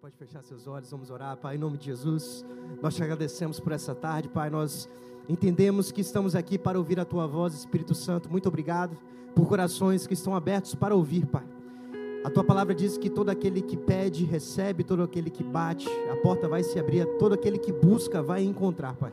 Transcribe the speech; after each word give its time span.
pode 0.00 0.16
fechar 0.16 0.42
seus 0.42 0.66
olhos, 0.66 0.90
vamos 0.90 1.10
orar, 1.10 1.36
Pai, 1.36 1.56
em 1.56 1.58
nome 1.58 1.76
de 1.76 1.84
Jesus. 1.84 2.42
Nós 2.80 2.94
te 2.94 3.02
agradecemos 3.02 3.60
por 3.60 3.70
essa 3.70 3.94
tarde, 3.94 4.30
Pai. 4.30 4.48
Nós 4.48 4.88
entendemos 5.28 5.92
que 5.92 6.00
estamos 6.00 6.34
aqui 6.34 6.58
para 6.58 6.78
ouvir 6.78 6.98
a 6.98 7.04
tua 7.04 7.26
voz, 7.26 7.52
Espírito 7.52 7.94
Santo. 7.94 8.30
Muito 8.30 8.48
obrigado 8.48 8.96
por 9.34 9.46
corações 9.46 10.06
que 10.06 10.14
estão 10.14 10.34
abertos 10.34 10.74
para 10.74 10.94
ouvir, 10.94 11.26
Pai. 11.26 11.44
A 12.24 12.30
tua 12.30 12.42
palavra 12.42 12.74
diz 12.74 12.96
que 12.96 13.10
todo 13.10 13.28
aquele 13.28 13.60
que 13.60 13.76
pede, 13.76 14.24
recebe, 14.24 14.82
todo 14.84 15.02
aquele 15.02 15.28
que 15.28 15.44
bate, 15.44 15.86
a 16.10 16.16
porta 16.16 16.48
vai 16.48 16.62
se 16.62 16.78
abrir, 16.78 17.04
todo 17.18 17.34
aquele 17.34 17.58
que 17.58 17.70
busca 17.70 18.22
vai 18.22 18.42
encontrar, 18.42 18.96
Pai. 18.96 19.12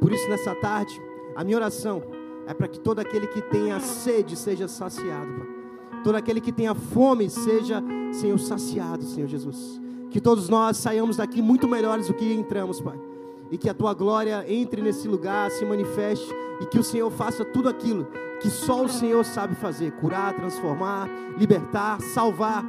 Por 0.00 0.12
isso, 0.12 0.28
nessa 0.28 0.54
tarde, 0.54 0.94
a 1.34 1.42
minha 1.42 1.56
oração 1.56 2.04
é 2.46 2.54
para 2.54 2.68
que 2.68 2.78
todo 2.78 3.00
aquele 3.00 3.26
que 3.26 3.42
tenha 3.42 3.80
sede 3.80 4.36
seja 4.36 4.68
saciado, 4.68 5.32
Pai. 5.32 6.02
Todo 6.04 6.14
aquele 6.14 6.40
que 6.40 6.52
tenha 6.52 6.72
fome 6.72 7.28
seja, 7.28 7.82
Senhor, 8.12 8.38
saciado, 8.38 9.02
Senhor 9.02 9.26
Jesus. 9.26 9.89
Que 10.10 10.20
todos 10.20 10.48
nós 10.48 10.76
saiamos 10.76 11.16
daqui 11.16 11.40
muito 11.40 11.68
melhores 11.68 12.08
do 12.08 12.14
que 12.14 12.32
entramos, 12.32 12.80
Pai. 12.80 12.98
E 13.50 13.58
que 13.58 13.68
a 13.68 13.74
tua 13.74 13.94
glória 13.94 14.44
entre 14.48 14.82
nesse 14.82 15.08
lugar, 15.08 15.50
se 15.50 15.64
manifeste 15.64 16.28
e 16.60 16.66
que 16.66 16.78
o 16.78 16.84
Senhor 16.84 17.10
faça 17.10 17.44
tudo 17.44 17.68
aquilo 17.68 18.06
que 18.40 18.48
só 18.48 18.84
o 18.84 18.88
Senhor 18.88 19.24
sabe 19.24 19.54
fazer: 19.54 19.92
curar, 19.92 20.34
transformar, 20.34 21.08
libertar, 21.38 22.00
salvar 22.00 22.64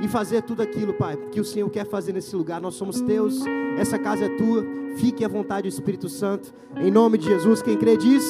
e 0.00 0.08
fazer 0.08 0.42
tudo 0.42 0.62
aquilo, 0.62 0.94
Pai, 0.94 1.16
que 1.30 1.40
o 1.40 1.44
Senhor 1.44 1.68
quer 1.68 1.86
fazer 1.86 2.12
nesse 2.12 2.34
lugar. 2.34 2.60
Nós 2.60 2.74
somos 2.74 3.00
teus, 3.00 3.40
essa 3.76 3.98
casa 3.98 4.24
é 4.24 4.28
tua. 4.36 4.64
Fique 4.96 5.24
à 5.24 5.28
vontade, 5.28 5.68
Espírito 5.68 6.08
Santo. 6.08 6.54
Em 6.76 6.90
nome 6.90 7.18
de 7.18 7.26
Jesus, 7.26 7.60
quem 7.60 7.76
crê 7.76 7.96
diz. 7.96 8.24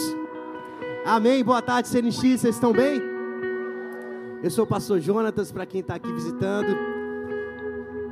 Amém. 1.05 1.45
Boa 1.45 1.63
tarde, 1.63 1.89
CNX, 1.89 2.41
vocês 2.41 2.55
estão 2.55 2.73
bem? 2.73 3.01
Eu 4.43 4.51
sou 4.51 4.65
o 4.65 4.67
pastor 4.67 5.01
Jonatas, 5.01 5.53
para 5.53 5.67
quem 5.67 5.81
está 5.81 5.95
aqui 5.95 6.11
visitando. 6.13 7.00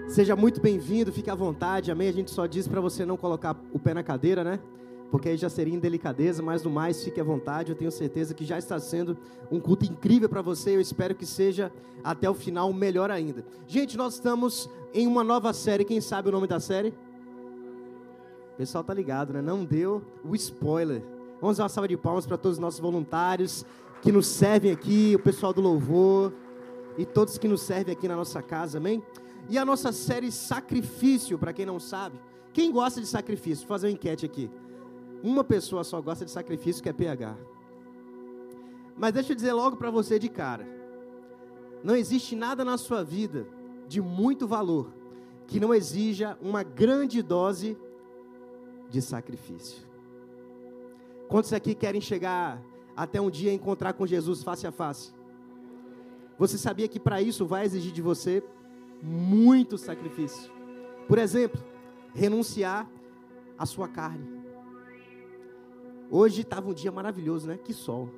Seja 0.08 0.34
muito 0.34 0.58
bem-vindo, 0.58 1.12
fique 1.12 1.28
à 1.28 1.34
vontade, 1.34 1.90
amém? 1.90 2.08
A 2.08 2.12
gente 2.12 2.30
só 2.30 2.46
diz 2.46 2.66
para 2.66 2.80
você 2.80 3.04
não 3.04 3.14
colocar 3.14 3.54
o 3.74 3.78
pé 3.78 3.92
na 3.92 4.02
cadeira, 4.02 4.42
né? 4.42 4.59
Porque 5.10 5.28
aí 5.28 5.37
já 5.37 5.50
seria 5.50 5.74
indelicadeza, 5.74 6.42
mas 6.42 6.62
no 6.62 6.70
mais, 6.70 7.04
fique 7.04 7.20
à 7.20 7.24
vontade. 7.24 7.73
Eu 7.73 7.76
tenho 7.76 7.92
certeza 7.92 8.32
que 8.32 8.42
já 8.42 8.56
está 8.56 8.80
sendo 8.80 9.18
um 9.52 9.60
culto 9.60 9.84
incrível 9.84 10.26
para 10.26 10.40
você. 10.40 10.74
Eu 10.74 10.80
espero 10.80 11.15
que 11.15 11.26
seja 11.26 11.70
até 12.02 12.28
o 12.28 12.32
final 12.32 12.73
melhor 12.73 13.10
ainda. 13.10 13.45
Gente, 13.66 13.98
nós 13.98 14.15
estamos 14.15 14.68
em 14.95 15.06
uma 15.06 15.23
nova 15.23 15.52
série. 15.52 15.84
Quem 15.84 16.00
sabe 16.00 16.30
o 16.30 16.32
nome 16.32 16.46
da 16.46 16.59
série? 16.59 16.88
O 18.54 18.56
pessoal 18.56 18.82
tá 18.82 18.95
ligado, 18.95 19.34
né? 19.34 19.43
Não 19.43 19.62
deu 19.62 20.02
o 20.24 20.34
spoiler. 20.34 21.02
Vamos 21.38 21.59
dar 21.59 21.65
uma 21.65 21.68
salva 21.68 21.87
de 21.87 21.98
palmas 21.98 22.26
para 22.26 22.38
todos 22.38 22.56
os 22.56 22.60
nossos 22.60 22.80
voluntários 22.80 23.65
que 24.00 24.10
nos 24.10 24.26
servem 24.26 24.72
aqui, 24.72 25.15
o 25.15 25.18
pessoal 25.18 25.52
do 25.52 25.60
louvor 25.60 26.32
e 26.96 27.04
todos 27.04 27.37
que 27.37 27.46
nos 27.46 27.60
servem 27.60 27.93
aqui 27.93 28.09
na 28.09 28.16
nossa 28.16 28.43
casa, 28.43 28.78
amém? 28.78 29.02
E 29.49 29.57
a 29.57 29.65
nossa 29.65 29.93
série 29.93 30.30
Sacrifício, 30.30 31.38
para 31.38 31.52
quem 31.52 31.65
não 31.65 31.80
sabe. 31.80 32.21
Quem 32.52 32.73
gosta 32.73 33.01
de 33.01 33.07
sacrifício? 33.07 33.66
Vou 33.66 33.68
fazer 33.68 33.87
uma 33.87 33.93
enquete 33.93 34.27
aqui. 34.27 34.51
Uma 35.23 35.45
pessoa 35.45 35.85
só 35.85 36.01
gosta 36.01 36.24
de 36.24 36.30
sacrifício, 36.30 36.82
que 36.82 36.88
é 36.88 36.93
PH. 36.93 37.37
Mas 38.96 39.13
deixa 39.13 39.32
eu 39.32 39.37
dizer 39.37 39.52
logo 39.52 39.77
para 39.77 39.90
você 39.90 40.18
de 40.18 40.29
cara. 40.29 40.66
Não 41.82 41.95
existe 41.95 42.35
nada 42.35 42.65
na 42.65 42.77
sua 42.77 43.05
vida 43.05 43.46
de 43.87 44.01
muito 44.01 44.46
valor 44.46 44.93
que 45.46 45.60
não 45.60 45.73
exija 45.73 46.37
uma 46.43 46.62
grande 46.62 47.23
dose 47.23 47.79
de 48.90 49.01
sacrifício. 49.01 49.87
Quantos 51.29 51.52
aqui 51.52 51.74
querem 51.74 52.01
chegar 52.01 52.62
até 52.96 53.21
um 53.21 53.30
dia 53.30 53.52
encontrar 53.52 53.93
com 53.93 54.07
Jesus 54.07 54.43
face 54.43 54.66
a 54.66 54.73
face? 54.73 55.12
Você 56.38 56.59
sabia 56.59 56.88
que 56.88 57.01
para 57.01 57.23
isso 57.23 57.46
vai 57.46 57.65
exigir 57.65 57.93
de 57.93 58.02
você 58.02 58.43
muito 59.02 59.79
sacrifício. 59.79 60.51
Por 61.07 61.18
exemplo, 61.18 61.63
renunciar 62.15 62.91
à 63.57 63.65
sua 63.65 63.88
carne. 63.88 64.27
Hoje 66.10 66.43
estava 66.43 66.69
um 66.69 66.75
dia 66.75 66.91
maravilhoso, 66.91 67.47
né? 67.47 67.59
Que 67.59 67.72
sol. 67.72 68.09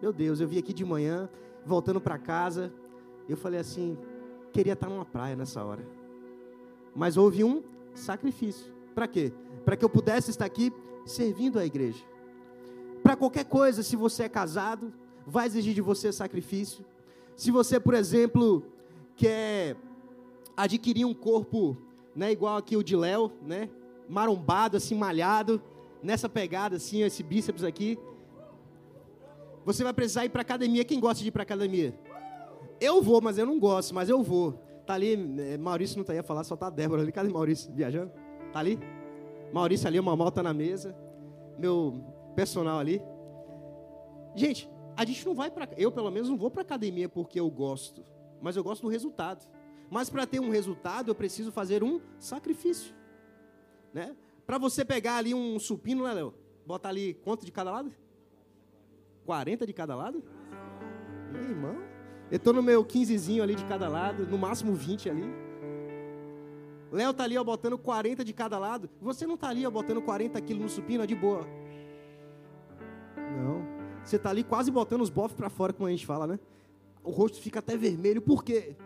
Meu 0.00 0.12
Deus, 0.12 0.40
eu 0.40 0.48
vi 0.48 0.58
aqui 0.58 0.72
de 0.72 0.84
manhã, 0.84 1.28
voltando 1.64 2.00
para 2.00 2.18
casa, 2.18 2.72
eu 3.28 3.36
falei 3.36 3.60
assim, 3.60 3.98
queria 4.52 4.72
estar 4.72 4.88
numa 4.88 5.04
praia 5.04 5.36
nessa 5.36 5.62
hora. 5.64 5.86
Mas 6.94 7.16
houve 7.16 7.44
um 7.44 7.62
sacrifício. 7.94 8.72
Para 8.94 9.06
quê? 9.06 9.32
Para 9.64 9.76
que 9.76 9.84
eu 9.84 9.88
pudesse 9.88 10.30
estar 10.30 10.44
aqui 10.44 10.72
servindo 11.04 11.58
a 11.58 11.66
igreja. 11.66 12.02
Para 13.02 13.16
qualquer 13.16 13.44
coisa, 13.44 13.82
se 13.82 13.96
você 13.96 14.24
é 14.24 14.28
casado, 14.28 14.92
vai 15.26 15.46
exigir 15.46 15.74
de 15.74 15.80
você 15.80 16.12
sacrifício. 16.12 16.84
Se 17.36 17.50
você, 17.50 17.78
por 17.78 17.94
exemplo, 17.94 18.64
quer 19.16 19.76
adquirir 20.56 21.04
um 21.04 21.14
corpo, 21.14 21.76
né, 22.14 22.32
igual 22.32 22.56
aqui 22.56 22.76
o 22.76 22.82
de 22.82 22.96
Léo, 22.96 23.32
né, 23.42 23.68
marombado, 24.08 24.76
assim, 24.76 24.94
malhado, 24.94 25.62
nessa 26.02 26.28
pegada, 26.28 26.76
assim, 26.76 27.02
esse 27.02 27.22
bíceps 27.22 27.64
aqui. 27.64 27.98
Você 29.64 29.84
vai 29.84 29.92
precisar 29.92 30.24
ir 30.24 30.30
para 30.30 30.42
academia. 30.42 30.84
Quem 30.84 30.98
gosta 30.98 31.22
de 31.22 31.28
ir 31.28 31.32
para 31.32 31.42
academia? 31.42 31.94
Eu 32.80 33.02
vou, 33.02 33.20
mas 33.20 33.38
eu 33.38 33.46
não 33.46 33.58
gosto, 33.58 33.94
mas 33.94 34.08
eu 34.08 34.22
vou. 34.22 34.52
Tá 34.86 34.94
ali, 34.94 35.12
é, 35.38 35.58
Maurício 35.58 35.98
não 35.98 36.04
tá 36.04 36.12
aí 36.12 36.18
a 36.18 36.22
falar, 36.22 36.44
só 36.44 36.56
tá 36.56 36.66
a 36.66 36.70
Débora 36.70 37.02
ali. 37.02 37.12
Cadê 37.12 37.28
Maurício? 37.28 37.72
Viajando? 37.72 38.10
Tá 38.52 38.58
ali? 38.58 38.78
Maurício 39.52 39.86
ali, 39.86 40.00
uma 40.00 40.16
malta 40.16 40.42
na 40.42 40.54
mesa. 40.54 40.96
Meu 41.58 42.02
personal 42.34 42.78
ali. 42.78 43.02
Gente, 44.34 44.68
a 44.96 45.04
gente 45.04 45.24
não 45.26 45.34
vai 45.34 45.50
para, 45.50 45.68
eu 45.76 45.90
pelo 45.92 46.10
menos 46.10 46.28
não 46.28 46.36
vou 46.36 46.50
para 46.50 46.62
academia 46.62 47.08
porque 47.08 47.38
eu 47.38 47.50
gosto, 47.50 48.04
mas 48.40 48.56
eu 48.56 48.62
gosto 48.64 48.82
do 48.82 48.88
resultado. 48.88 49.46
Mas 49.90 50.08
para 50.08 50.26
ter 50.26 50.40
um 50.40 50.50
resultado, 50.50 51.10
eu 51.10 51.14
preciso 51.14 51.50
fazer 51.50 51.82
um 51.82 52.00
sacrifício. 52.18 52.94
Né? 53.92 54.14
Para 54.46 54.56
você 54.56 54.84
pegar 54.84 55.16
ali 55.16 55.34
um 55.34 55.58
supino, 55.58 56.04
né, 56.04 56.14
Léo? 56.14 56.32
Bota 56.64 56.88
ali 56.88 57.14
quanto 57.24 57.44
de 57.44 57.50
cada 57.50 57.70
lado? 57.72 57.92
40 59.24 59.66
de 59.66 59.72
cada 59.72 59.96
lado? 59.96 60.22
Meu 61.32 61.42
irmão. 61.42 61.76
Eu 62.30 62.36
estou 62.36 62.52
no 62.52 62.62
meu 62.62 62.84
15zinho 62.84 63.42
ali 63.42 63.56
de 63.56 63.64
cada 63.64 63.88
lado, 63.88 64.24
no 64.26 64.38
máximo 64.38 64.72
20 64.74 65.10
ali. 65.10 65.24
Léo 66.92 67.12
tá 67.12 67.24
ali 67.24 67.36
ó, 67.36 67.42
botando 67.42 67.76
40 67.76 68.24
de 68.24 68.32
cada 68.32 68.58
lado. 68.58 68.88
Você 69.00 69.26
não 69.26 69.36
tá 69.36 69.48
ali 69.48 69.66
ó, 69.66 69.70
botando 69.70 70.00
40 70.00 70.40
quilos 70.40 70.62
no 70.62 70.68
supino, 70.68 71.02
ó, 71.02 71.06
de 71.06 71.14
boa. 71.16 71.44
Não. 73.16 73.64
Você 74.04 74.18
tá 74.18 74.30
ali 74.30 74.44
quase 74.44 74.70
botando 74.70 75.00
os 75.00 75.10
bofs 75.10 75.36
para 75.36 75.50
fora, 75.50 75.72
como 75.72 75.88
a 75.88 75.90
gente 75.90 76.06
fala, 76.06 76.26
né? 76.26 76.38
O 77.02 77.10
rosto 77.10 77.40
fica 77.40 77.58
até 77.58 77.76
vermelho. 77.76 78.22
Por 78.22 78.44
quê? 78.44 78.76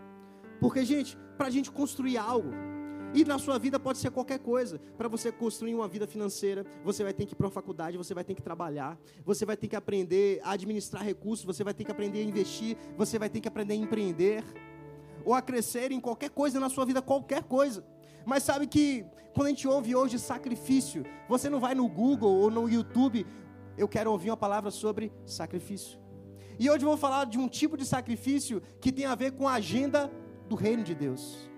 Porque, 0.59 0.83
gente, 0.85 1.17
para 1.37 1.47
a 1.47 1.49
gente 1.49 1.71
construir 1.71 2.17
algo, 2.17 2.51
e 3.15 3.23
na 3.23 3.39
sua 3.39 3.57
vida 3.57 3.79
pode 3.79 3.97
ser 3.97 4.11
qualquer 4.11 4.39
coisa. 4.39 4.77
Para 4.97 5.07
você 5.07 5.31
construir 5.31 5.73
uma 5.73 5.87
vida 5.87 6.05
financeira, 6.05 6.65
você 6.83 7.01
vai 7.01 7.13
ter 7.13 7.25
que 7.25 7.33
ir 7.33 7.35
para 7.35 7.45
uma 7.45 7.51
faculdade, 7.51 7.97
você 7.97 8.13
vai 8.13 8.25
ter 8.25 8.35
que 8.35 8.41
trabalhar, 8.41 8.99
você 9.23 9.45
vai 9.45 9.55
ter 9.55 9.69
que 9.69 9.75
aprender 9.75 10.41
a 10.43 10.51
administrar 10.51 11.01
recursos, 11.01 11.45
você 11.45 11.63
vai 11.63 11.73
ter 11.73 11.85
que 11.85 11.91
aprender 11.91 12.19
a 12.19 12.23
investir, 12.23 12.75
você 12.97 13.17
vai 13.17 13.29
ter 13.29 13.39
que 13.39 13.47
aprender 13.47 13.73
a 13.73 13.77
empreender, 13.77 14.43
ou 15.23 15.33
a 15.33 15.41
crescer 15.41 15.93
em 15.93 15.99
qualquer 15.99 16.29
coisa 16.29 16.59
na 16.59 16.69
sua 16.69 16.85
vida, 16.85 17.01
qualquer 17.01 17.43
coisa. 17.43 17.85
Mas 18.25 18.43
sabe 18.43 18.67
que 18.67 19.05
quando 19.33 19.47
a 19.47 19.49
gente 19.51 19.67
ouve 19.67 19.95
hoje 19.95 20.19
sacrifício, 20.19 21.05
você 21.29 21.49
não 21.49 21.59
vai 21.61 21.73
no 21.73 21.87
Google 21.87 22.33
ou 22.33 22.51
no 22.51 22.69
YouTube, 22.69 23.25
eu 23.77 23.87
quero 23.87 24.11
ouvir 24.11 24.29
uma 24.29 24.37
palavra 24.37 24.71
sobre 24.71 25.11
sacrifício. 25.25 25.97
E 26.59 26.69
hoje 26.69 26.83
eu 26.83 26.89
vou 26.89 26.97
falar 26.97 27.25
de 27.25 27.37
um 27.37 27.47
tipo 27.47 27.77
de 27.77 27.85
sacrifício 27.85 28.61
que 28.81 28.91
tem 28.91 29.05
a 29.05 29.15
ver 29.15 29.31
com 29.31 29.47
a 29.47 29.53
agenda 29.53 30.11
do 30.47 30.55
reino 30.55 30.83
de 30.83 30.95
Deus. 30.95 31.49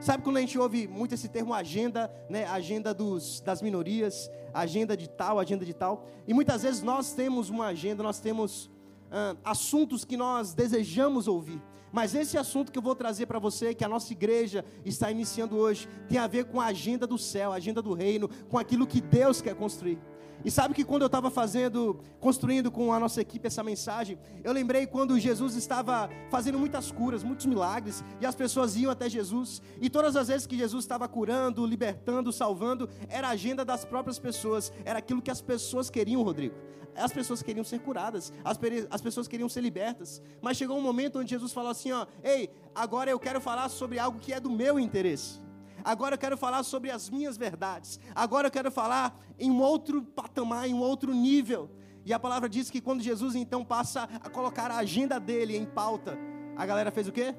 Sabe 0.00 0.22
quando 0.22 0.36
a 0.36 0.40
gente 0.40 0.58
ouve 0.58 0.86
muito 0.86 1.14
esse 1.14 1.28
termo 1.28 1.54
agenda, 1.54 2.10
né? 2.28 2.44
Agenda 2.46 2.92
dos, 2.92 3.40
das 3.40 3.62
minorias, 3.62 4.30
agenda 4.52 4.96
de 4.96 5.08
tal, 5.08 5.38
agenda 5.38 5.64
de 5.64 5.72
tal. 5.72 6.06
E 6.26 6.34
muitas 6.34 6.62
vezes 6.62 6.82
nós 6.82 7.12
temos 7.12 7.48
uma 7.48 7.66
agenda, 7.66 8.02
nós 8.02 8.20
temos 8.20 8.70
ah, 9.10 9.36
assuntos 9.44 10.04
que 10.04 10.16
nós 10.16 10.52
desejamos 10.52 11.26
ouvir. 11.28 11.62
Mas 11.92 12.14
esse 12.14 12.36
assunto 12.36 12.70
que 12.70 12.78
eu 12.78 12.82
vou 12.82 12.94
trazer 12.94 13.24
para 13.26 13.38
você, 13.38 13.74
que 13.74 13.84
a 13.84 13.88
nossa 13.88 14.12
igreja 14.12 14.64
está 14.84 15.10
iniciando 15.10 15.56
hoje, 15.56 15.88
tem 16.08 16.18
a 16.18 16.26
ver 16.26 16.44
com 16.44 16.60
a 16.60 16.66
agenda 16.66 17.06
do 17.06 17.16
céu, 17.16 17.52
a 17.52 17.56
agenda 17.56 17.80
do 17.80 17.94
reino, 17.94 18.28
com 18.50 18.58
aquilo 18.58 18.86
que 18.86 19.00
Deus 19.00 19.40
quer 19.40 19.54
construir. 19.54 19.98
E 20.44 20.50
sabe 20.50 20.74
que 20.74 20.84
quando 20.84 21.02
eu 21.02 21.06
estava 21.06 21.30
fazendo, 21.30 22.00
construindo 22.20 22.70
com 22.70 22.92
a 22.92 23.00
nossa 23.00 23.20
equipe 23.20 23.46
essa 23.46 23.62
mensagem, 23.62 24.18
eu 24.44 24.52
lembrei 24.52 24.86
quando 24.86 25.18
Jesus 25.18 25.56
estava 25.56 26.08
fazendo 26.30 26.58
muitas 26.58 26.90
curas, 26.90 27.22
muitos 27.22 27.46
milagres, 27.46 28.04
e 28.20 28.26
as 28.26 28.34
pessoas 28.34 28.76
iam 28.76 28.90
até 28.90 29.08
Jesus, 29.08 29.60
e 29.80 29.90
todas 29.90 30.16
as 30.16 30.28
vezes 30.28 30.46
que 30.46 30.56
Jesus 30.56 30.84
estava 30.84 31.08
curando, 31.08 31.66
libertando, 31.66 32.32
salvando, 32.32 32.88
era 33.08 33.28
a 33.28 33.30
agenda 33.30 33.64
das 33.64 33.84
próprias 33.84 34.18
pessoas, 34.18 34.72
era 34.84 34.98
aquilo 34.98 35.22
que 35.22 35.30
as 35.30 35.40
pessoas 35.40 35.90
queriam, 35.90 36.22
Rodrigo. 36.22 36.54
As 36.94 37.12
pessoas 37.12 37.42
queriam 37.42 37.64
ser 37.64 37.80
curadas, 37.80 38.32
as, 38.42 38.58
as 38.90 39.00
pessoas 39.02 39.28
queriam 39.28 39.48
ser 39.48 39.60
libertas, 39.60 40.22
mas 40.40 40.56
chegou 40.56 40.78
um 40.78 40.82
momento 40.82 41.18
onde 41.18 41.28
Jesus 41.28 41.52
falou 41.52 41.70
assim: 41.70 41.92
ó, 41.92 42.06
ei, 42.24 42.48
agora 42.74 43.10
eu 43.10 43.18
quero 43.18 43.38
falar 43.40 43.68
sobre 43.68 43.98
algo 43.98 44.18
que 44.18 44.32
é 44.32 44.40
do 44.40 44.50
meu 44.50 44.80
interesse. 44.80 45.45
Agora 45.86 46.16
eu 46.16 46.18
quero 46.18 46.36
falar 46.36 46.64
sobre 46.64 46.90
as 46.90 47.08
minhas 47.08 47.36
verdades. 47.36 48.00
Agora 48.12 48.48
eu 48.48 48.50
quero 48.50 48.72
falar 48.72 49.16
em 49.38 49.52
um 49.52 49.60
outro 49.60 50.02
patamar, 50.02 50.68
em 50.68 50.74
um 50.74 50.80
outro 50.80 51.14
nível. 51.14 51.70
E 52.04 52.12
a 52.12 52.18
palavra 52.18 52.48
diz 52.48 52.68
que 52.68 52.80
quando 52.80 53.00
Jesus 53.00 53.36
então 53.36 53.64
passa 53.64 54.02
a 54.02 54.28
colocar 54.28 54.68
a 54.68 54.78
agenda 54.78 55.20
dele 55.20 55.56
em 55.56 55.64
pauta, 55.64 56.18
a 56.56 56.66
galera 56.66 56.90
fez 56.90 57.06
o 57.06 57.12
quê? 57.12 57.36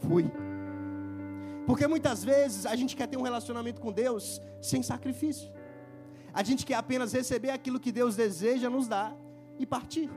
Fui. 0.00 0.30
Porque 1.66 1.86
muitas 1.86 2.22
vezes 2.22 2.66
a 2.66 2.76
gente 2.76 2.94
quer 2.94 3.06
ter 3.06 3.16
um 3.16 3.22
relacionamento 3.22 3.80
com 3.80 3.90
Deus 3.90 4.42
sem 4.60 4.82
sacrifício. 4.82 5.50
A 6.34 6.42
gente 6.42 6.66
quer 6.66 6.74
apenas 6.74 7.14
receber 7.14 7.48
aquilo 7.48 7.80
que 7.80 7.90
Deus 7.90 8.14
deseja 8.14 8.68
nos 8.68 8.86
dar 8.86 9.16
e 9.58 9.64
partir. 9.64 10.10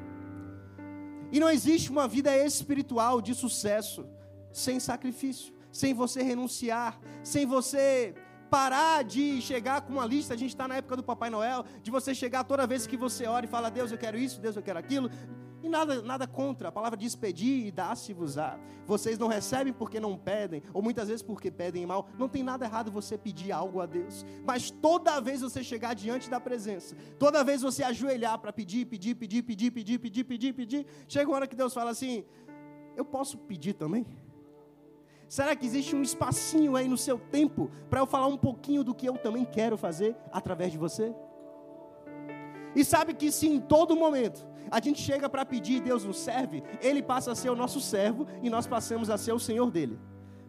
E 1.32 1.40
não 1.40 1.50
existe 1.50 1.90
uma 1.90 2.10
vida 2.10 2.38
espiritual 2.38 3.22
de 3.22 3.34
sucesso 3.34 4.06
sem 4.52 4.82
sacrifício, 4.82 5.54
sem 5.78 5.94
você 5.94 6.24
renunciar, 6.24 7.00
sem 7.24 7.46
você 7.46 8.16
parar 8.50 9.04
de 9.04 9.40
chegar 9.42 9.82
com 9.82 9.94
uma 9.94 10.06
lista. 10.06 10.34
A 10.34 10.38
gente 10.38 10.50
está 10.50 10.68
na 10.68 10.78
época 10.78 10.96
do 10.96 11.04
Papai 11.04 11.30
Noel, 11.30 11.64
de 11.84 11.92
você 11.92 12.16
chegar 12.16 12.44
toda 12.44 12.66
vez 12.66 12.88
que 12.88 12.98
você 12.98 13.28
ora 13.28 13.46
e 13.46 13.50
fala: 13.50 13.70
Deus, 13.70 13.92
eu 13.92 13.98
quero 13.98 14.18
isso, 14.18 14.42
Deus, 14.42 14.56
eu 14.56 14.64
quero 14.64 14.80
aquilo. 14.80 15.12
E 15.62 15.70
nada, 15.70 16.02
nada 16.02 16.26
contra, 16.28 16.70
a 16.70 16.72
palavra 16.72 16.98
diz 16.98 17.16
pedir 17.16 17.68
e 17.68 17.72
dá-se-vos-á. 17.72 18.60
Vocês 18.86 19.20
não 19.20 19.28
recebem 19.28 19.74
porque 19.74 20.00
não 20.00 20.18
pedem, 20.18 20.64
ou 20.74 20.82
muitas 20.82 21.10
vezes 21.10 21.22
porque 21.22 21.52
pedem 21.52 21.86
mal. 21.86 22.08
Não 22.18 22.30
tem 22.30 22.42
nada 22.42 22.66
errado 22.66 22.92
você 22.92 23.16
pedir 23.16 23.52
algo 23.52 23.80
a 23.80 23.86
Deus. 23.86 24.26
Mas 24.46 24.72
toda 24.72 25.20
vez 25.20 25.42
você 25.42 25.64
chegar 25.64 25.94
diante 25.94 26.28
da 26.30 26.40
presença, 26.40 26.96
toda 27.20 27.44
vez 27.44 27.62
você 27.62 27.84
ajoelhar 27.84 28.40
para 28.40 28.52
pedir, 28.52 28.86
pedir, 28.86 29.14
pedir, 29.14 29.44
pedir, 29.44 29.72
pedir, 29.72 30.00
pedir, 30.00 30.24
pedir, 30.24 30.54
pedir, 30.54 30.88
chega 31.08 31.30
uma 31.30 31.36
hora 31.36 31.48
que 31.48 31.56
Deus 31.56 31.74
fala 31.74 31.92
assim: 31.92 32.24
Eu 32.96 33.06
posso 33.06 33.38
pedir 33.38 33.74
também? 33.74 34.06
Será 35.28 35.56
que 35.56 35.66
existe 35.66 35.96
um 35.96 36.02
espacinho 36.02 36.76
aí 36.76 36.88
no 36.88 36.98
seu 36.98 37.20
tempo 37.20 37.70
para 37.90 38.00
eu 38.00 38.06
falar 38.06 38.28
um 38.28 38.38
pouquinho 38.38 38.84
do 38.84 38.96
que 38.96 39.08
eu 39.08 39.18
também 39.18 39.44
quero 39.44 39.78
fazer 39.78 40.16
através 40.32 40.72
de 40.72 40.78
você? 40.78 41.14
E 42.76 42.86
sabe 42.86 43.14
que 43.14 43.32
se 43.32 43.48
em 43.48 43.60
todo 43.60 43.96
momento 43.96 44.48
a 44.70 44.80
gente 44.80 45.02
chega 45.02 45.30
para 45.30 45.46
pedir 45.46 45.78
e 45.78 45.82
Deus 45.82 46.04
nos 46.04 46.20
serve, 46.20 46.64
Ele 46.82 47.02
passa 47.02 47.32
a 47.32 47.36
ser 47.36 47.50
o 47.50 47.56
nosso 47.56 47.82
servo 47.82 48.28
e 48.42 48.50
nós 48.50 48.68
passamos 48.68 49.10
a 49.10 49.18
ser 49.18 49.34
o 49.34 49.40
Senhor 49.40 49.70
dele. 49.72 50.00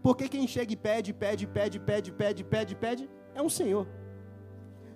Porque 0.03 0.29
quem 0.29 0.47
chega 0.47 0.73
e 0.73 0.77
pede, 0.77 1.13
pede, 1.13 1.47
pede, 1.47 1.79
pede, 1.79 2.13
pede, 2.13 2.45
pede, 2.45 2.75
pede, 2.77 3.11
é 3.35 3.43
um 3.43 3.49
Senhor. 3.49 3.87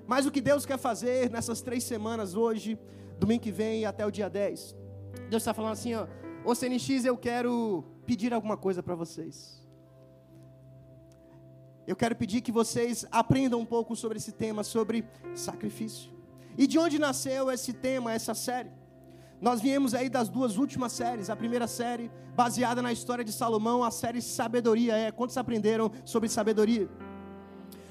Mas 0.06 0.26
o 0.26 0.30
que 0.30 0.40
Deus 0.40 0.66
quer 0.66 0.78
fazer 0.78 1.30
nessas 1.30 1.60
três 1.60 1.84
semanas, 1.84 2.34
hoje, 2.34 2.78
domingo 3.18 3.42
que 3.42 3.50
vem 3.50 3.84
até 3.84 4.04
o 4.04 4.10
dia 4.10 4.28
10, 4.28 4.76
Deus 5.28 5.42
está 5.42 5.54
falando 5.54 5.72
assim, 5.72 5.94
ó, 5.94 6.06
ô 6.44 6.54
CNX, 6.54 7.04
eu 7.04 7.16
quero 7.16 7.84
pedir 8.04 8.32
alguma 8.32 8.56
coisa 8.56 8.82
para 8.82 8.94
vocês. 8.94 9.62
Eu 11.86 11.96
quero 11.96 12.14
pedir 12.14 12.40
que 12.40 12.52
vocês 12.52 13.04
aprendam 13.10 13.60
um 13.60 13.66
pouco 13.66 13.96
sobre 13.96 14.18
esse 14.18 14.32
tema, 14.32 14.62
sobre 14.62 15.04
sacrifício. 15.34 16.10
E 16.56 16.66
de 16.66 16.78
onde 16.78 16.98
nasceu 16.98 17.50
esse 17.50 17.72
tema, 17.72 18.12
essa 18.12 18.34
série? 18.34 18.70
Nós 19.40 19.60
viemos 19.60 19.92
aí 19.92 20.08
das 20.08 20.28
duas 20.28 20.56
últimas 20.56 20.92
séries. 20.92 21.28
A 21.28 21.34
primeira 21.34 21.66
série, 21.66 22.10
baseada 22.36 22.80
na 22.80 22.92
história 22.92 23.24
de 23.24 23.32
Salomão, 23.32 23.82
a 23.82 23.90
série 23.90 24.22
Sabedoria. 24.22 24.96
É, 24.96 25.10
quantos 25.10 25.36
aprenderam 25.36 25.90
sobre 26.04 26.28
sabedoria? 26.28 26.88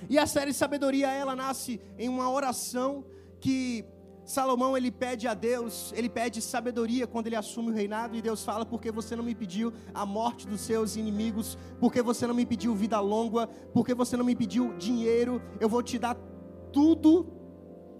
E 0.09 0.17
a 0.17 0.25
série 0.25 0.53
Sabedoria, 0.53 1.11
ela 1.11 1.35
nasce 1.35 1.81
em 1.97 2.07
uma 2.07 2.29
oração 2.29 3.05
que 3.39 3.85
Salomão 4.31 4.77
ele 4.77 4.89
pede 4.89 5.27
a 5.27 5.33
Deus, 5.33 5.91
ele 5.93 6.07
pede 6.07 6.41
sabedoria 6.41 7.05
quando 7.05 7.27
ele 7.27 7.35
assume 7.35 7.69
o 7.69 7.73
reinado 7.73 8.15
e 8.15 8.21
Deus 8.21 8.45
fala: 8.45 8.65
porque 8.65 8.89
você 8.89 9.13
não 9.13 9.25
me 9.25 9.35
pediu 9.35 9.73
a 9.93 10.05
morte 10.05 10.47
dos 10.47 10.61
seus 10.61 10.95
inimigos, 10.95 11.57
porque 11.81 12.01
você 12.01 12.25
não 12.25 12.33
me 12.33 12.45
pediu 12.45 12.73
vida 12.73 12.97
longa, 13.01 13.47
porque 13.73 13.93
você 13.93 14.15
não 14.15 14.23
me 14.23 14.33
pediu 14.33 14.73
dinheiro, 14.77 15.41
eu 15.59 15.67
vou 15.67 15.83
te 15.83 15.99
dar 15.99 16.15
tudo 16.71 17.27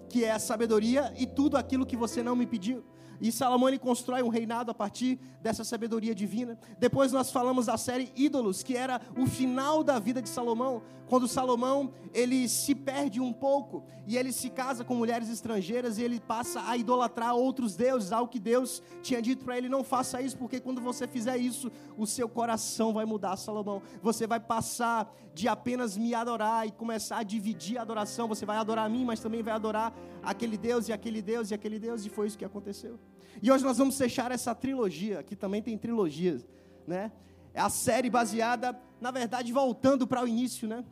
que 0.08 0.24
é 0.24 0.40
sabedoria 0.40 1.14
e 1.18 1.26
tudo 1.28 1.58
aquilo 1.58 1.86
que 1.86 1.98
você 1.98 2.24
não 2.24 2.36
me 2.36 2.46
pediu. 2.46 2.82
E 3.22 3.32
Salomão 3.32 3.70
ele 3.70 3.78
constrói 3.78 4.24
um 4.24 4.30
reinado 4.30 4.72
a 4.72 4.74
partir 4.74 5.20
dessa 5.42 5.64
sabedoria 5.64 6.16
divina. 6.16 6.58
Depois 6.80 7.12
nós 7.12 7.32
falamos 7.32 7.68
da 7.68 7.78
série 7.78 8.12
Ídolos, 8.16 8.64
que 8.64 8.76
era 8.76 9.00
o 9.16 9.28
final 9.28 9.84
da 9.84 10.00
vida 10.00 10.22
de 10.22 10.28
Salomão, 10.28 10.82
quando 11.08 11.28
Salomão 11.28 11.94
ele 12.14 12.48
se 12.48 12.74
perde 12.74 13.20
um 13.20 13.34
pouco 13.34 13.84
e 14.08 14.18
ele 14.18 14.32
se 14.32 14.50
casa 14.50 14.84
com 14.84 14.96
mulheres 14.96 15.30
estrangeiras 15.30 15.98
e 15.98 16.04
ele 16.04 16.20
passa 16.20 16.64
a 16.68 16.78
idolatrar 16.78 17.36
outros 17.36 17.76
deuses, 17.76 18.12
algo 18.12 18.32
que 18.32 18.40
Deus 18.40 18.82
tinha 19.04 19.22
dito 19.22 19.44
para 19.44 19.58
ele 19.58 19.68
não 19.68 19.84
faça 19.84 20.22
isso, 20.22 20.38
porque 20.38 20.60
quando 20.60 20.80
você 20.80 21.06
fizer 21.06 21.38
isso, 21.38 21.70
o 21.98 22.08
seu 22.08 22.30
coração 22.30 22.94
vai 22.94 23.06
mudar, 23.06 23.36
Salomão. 23.36 23.82
Você 24.02 24.26
vai 24.26 24.40
passar 24.40 25.14
de 25.34 25.48
apenas 25.48 25.98
me 25.98 26.16
adorar 26.16 26.66
e 26.66 26.72
começar 26.72 27.18
a 27.18 27.24
dividir 27.24 27.78
a 27.78 27.82
adoração, 27.82 28.28
você 28.28 28.46
vai 28.46 28.58
adorar 28.58 28.86
a 28.86 28.90
mim, 28.90 29.06
mas 29.06 29.20
também 29.20 29.44
vai 29.44 29.54
adorar 29.54 29.94
aquele 30.24 30.58
Deus 30.58 30.88
e 30.88 30.94
aquele 30.94 31.22
Deus 31.22 31.52
e 31.52 31.54
aquele 31.54 31.78
Deus, 31.78 32.06
e 32.06 32.10
foi 32.10 32.28
isso 32.28 32.38
que 32.38 32.46
aconteceu. 32.46 32.98
E 33.42 33.52
hoje 33.52 33.64
nós 33.64 33.78
vamos 33.78 33.98
fechar 33.98 34.32
essa 34.32 34.56
trilogia, 34.56 35.22
que 35.22 35.36
também 35.36 35.62
tem 35.62 35.78
trilogias, 35.78 36.48
né? 36.88 37.12
É 37.54 37.62
a 37.62 37.70
série 37.70 38.10
baseada, 38.10 38.80
na 39.00 39.12
verdade, 39.12 39.52
voltando 39.52 40.08
para 40.08 40.24
o 40.24 40.28
início, 40.28 40.68
né? 40.68 40.84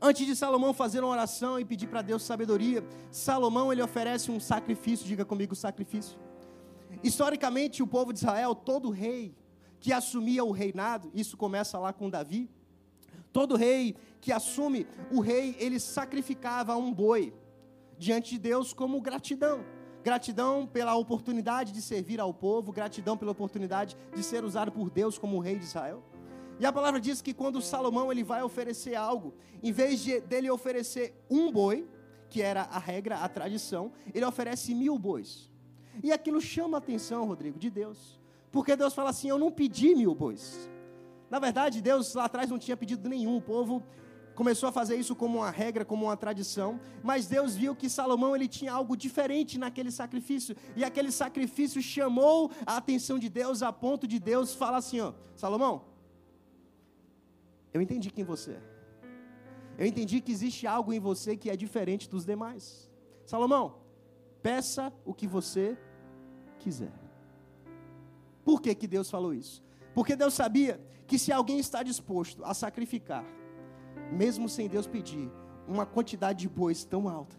Antes 0.00 0.24
de 0.24 0.36
Salomão 0.36 0.72
fazer 0.72 1.00
uma 1.00 1.08
oração 1.08 1.58
e 1.58 1.64
pedir 1.64 1.88
para 1.88 2.00
Deus 2.00 2.22
sabedoria, 2.22 2.84
Salomão 3.10 3.72
ele 3.72 3.82
oferece 3.82 4.30
um 4.30 4.38
sacrifício, 4.38 5.06
diga 5.06 5.24
comigo 5.24 5.54
sacrifício. 5.54 6.16
Historicamente, 7.02 7.82
o 7.82 7.86
povo 7.86 8.12
de 8.12 8.20
Israel, 8.20 8.54
todo 8.54 8.90
rei 8.90 9.34
que 9.80 9.92
assumia 9.92 10.44
o 10.44 10.52
reinado, 10.52 11.10
isso 11.14 11.36
começa 11.36 11.78
lá 11.78 11.92
com 11.92 12.10
Davi, 12.10 12.50
todo 13.32 13.56
rei 13.56 13.96
que 14.20 14.30
assume 14.30 14.86
o 15.10 15.20
rei, 15.20 15.56
ele 15.58 15.80
sacrificava 15.80 16.76
um 16.76 16.92
boi 16.92 17.32
diante 17.98 18.32
de 18.32 18.38
Deus 18.38 18.72
como 18.72 19.00
gratidão. 19.00 19.64
Gratidão 20.02 20.66
pela 20.66 20.94
oportunidade 20.94 21.72
de 21.72 21.82
servir 21.82 22.20
ao 22.20 22.32
povo, 22.32 22.72
gratidão 22.72 23.16
pela 23.16 23.32
oportunidade 23.32 23.96
de 24.14 24.22
ser 24.22 24.44
usado 24.44 24.72
por 24.72 24.90
Deus 24.90 25.18
como 25.18 25.38
rei 25.38 25.56
de 25.56 25.64
Israel. 25.64 26.02
E 26.58 26.66
a 26.66 26.72
palavra 26.72 27.00
diz 27.00 27.22
que 27.22 27.32
quando 27.32 27.60
Salomão 27.60 28.12
ele 28.12 28.22
vai 28.22 28.42
oferecer 28.42 28.94
algo, 28.94 29.34
em 29.62 29.72
vez 29.72 30.00
de 30.00 30.20
dele 30.20 30.50
oferecer 30.50 31.14
um 31.30 31.50
boi, 31.50 31.88
que 32.28 32.42
era 32.42 32.62
a 32.62 32.78
regra, 32.78 33.18
a 33.18 33.28
tradição, 33.28 33.92
ele 34.14 34.24
oferece 34.24 34.74
mil 34.74 34.98
bois. 34.98 35.50
E 36.02 36.12
aquilo 36.12 36.40
chama 36.40 36.76
a 36.76 36.78
atenção, 36.78 37.26
Rodrigo, 37.26 37.58
de 37.58 37.68
Deus. 37.68 38.20
Porque 38.52 38.76
Deus 38.76 38.94
fala 38.94 39.10
assim: 39.10 39.28
Eu 39.28 39.38
não 39.38 39.50
pedi 39.50 39.94
mil 39.94 40.14
bois. 40.14 40.70
Na 41.28 41.38
verdade, 41.38 41.80
Deus 41.80 42.14
lá 42.14 42.24
atrás 42.24 42.50
não 42.50 42.58
tinha 42.58 42.76
pedido 42.76 43.08
nenhum. 43.08 43.36
O 43.36 43.42
povo 43.42 43.82
começou 44.40 44.70
a 44.70 44.72
fazer 44.72 44.96
isso 44.96 45.14
como 45.14 45.36
uma 45.40 45.50
regra, 45.50 45.84
como 45.84 46.06
uma 46.06 46.16
tradição, 46.16 46.80
mas 47.02 47.26
Deus 47.26 47.54
viu 47.54 47.76
que 47.76 47.90
Salomão 47.90 48.34
ele 48.34 48.48
tinha 48.48 48.72
algo 48.72 48.96
diferente 48.96 49.58
naquele 49.58 49.90
sacrifício, 49.90 50.56
e 50.74 50.82
aquele 50.82 51.12
sacrifício 51.12 51.82
chamou 51.82 52.50
a 52.64 52.78
atenção 52.78 53.18
de 53.18 53.28
Deus 53.28 53.62
a 53.62 53.70
ponto 53.70 54.06
de 54.08 54.18
Deus 54.18 54.54
falar 54.54 54.78
assim, 54.78 54.98
ó, 54.98 55.12
Salomão, 55.36 55.84
eu 57.74 57.82
entendi 57.82 58.10
quem 58.10 58.24
você 58.24 58.52
é. 58.52 58.62
Eu 59.76 59.84
entendi 59.84 60.22
que 60.22 60.32
existe 60.32 60.66
algo 60.66 60.90
em 60.90 60.98
você 60.98 61.36
que 61.36 61.50
é 61.50 61.54
diferente 61.54 62.08
dos 62.08 62.24
demais. 62.24 62.90
Salomão, 63.26 63.74
peça 64.42 64.90
o 65.04 65.12
que 65.12 65.26
você 65.26 65.76
quiser. 66.58 66.94
Por 68.42 68.62
que, 68.62 68.74
que 68.74 68.86
Deus 68.86 69.10
falou 69.10 69.34
isso? 69.34 69.62
Porque 69.92 70.16
Deus 70.16 70.32
sabia 70.32 70.80
que 71.06 71.18
se 71.18 71.30
alguém 71.30 71.58
está 71.58 71.82
disposto 71.82 72.42
a 72.42 72.54
sacrificar 72.54 73.22
mesmo 74.12 74.48
sem 74.48 74.68
Deus 74.68 74.86
pedir, 74.86 75.30
uma 75.66 75.86
quantidade 75.86 76.40
de 76.40 76.48
bois 76.48 76.84
tão 76.84 77.08
alta. 77.08 77.36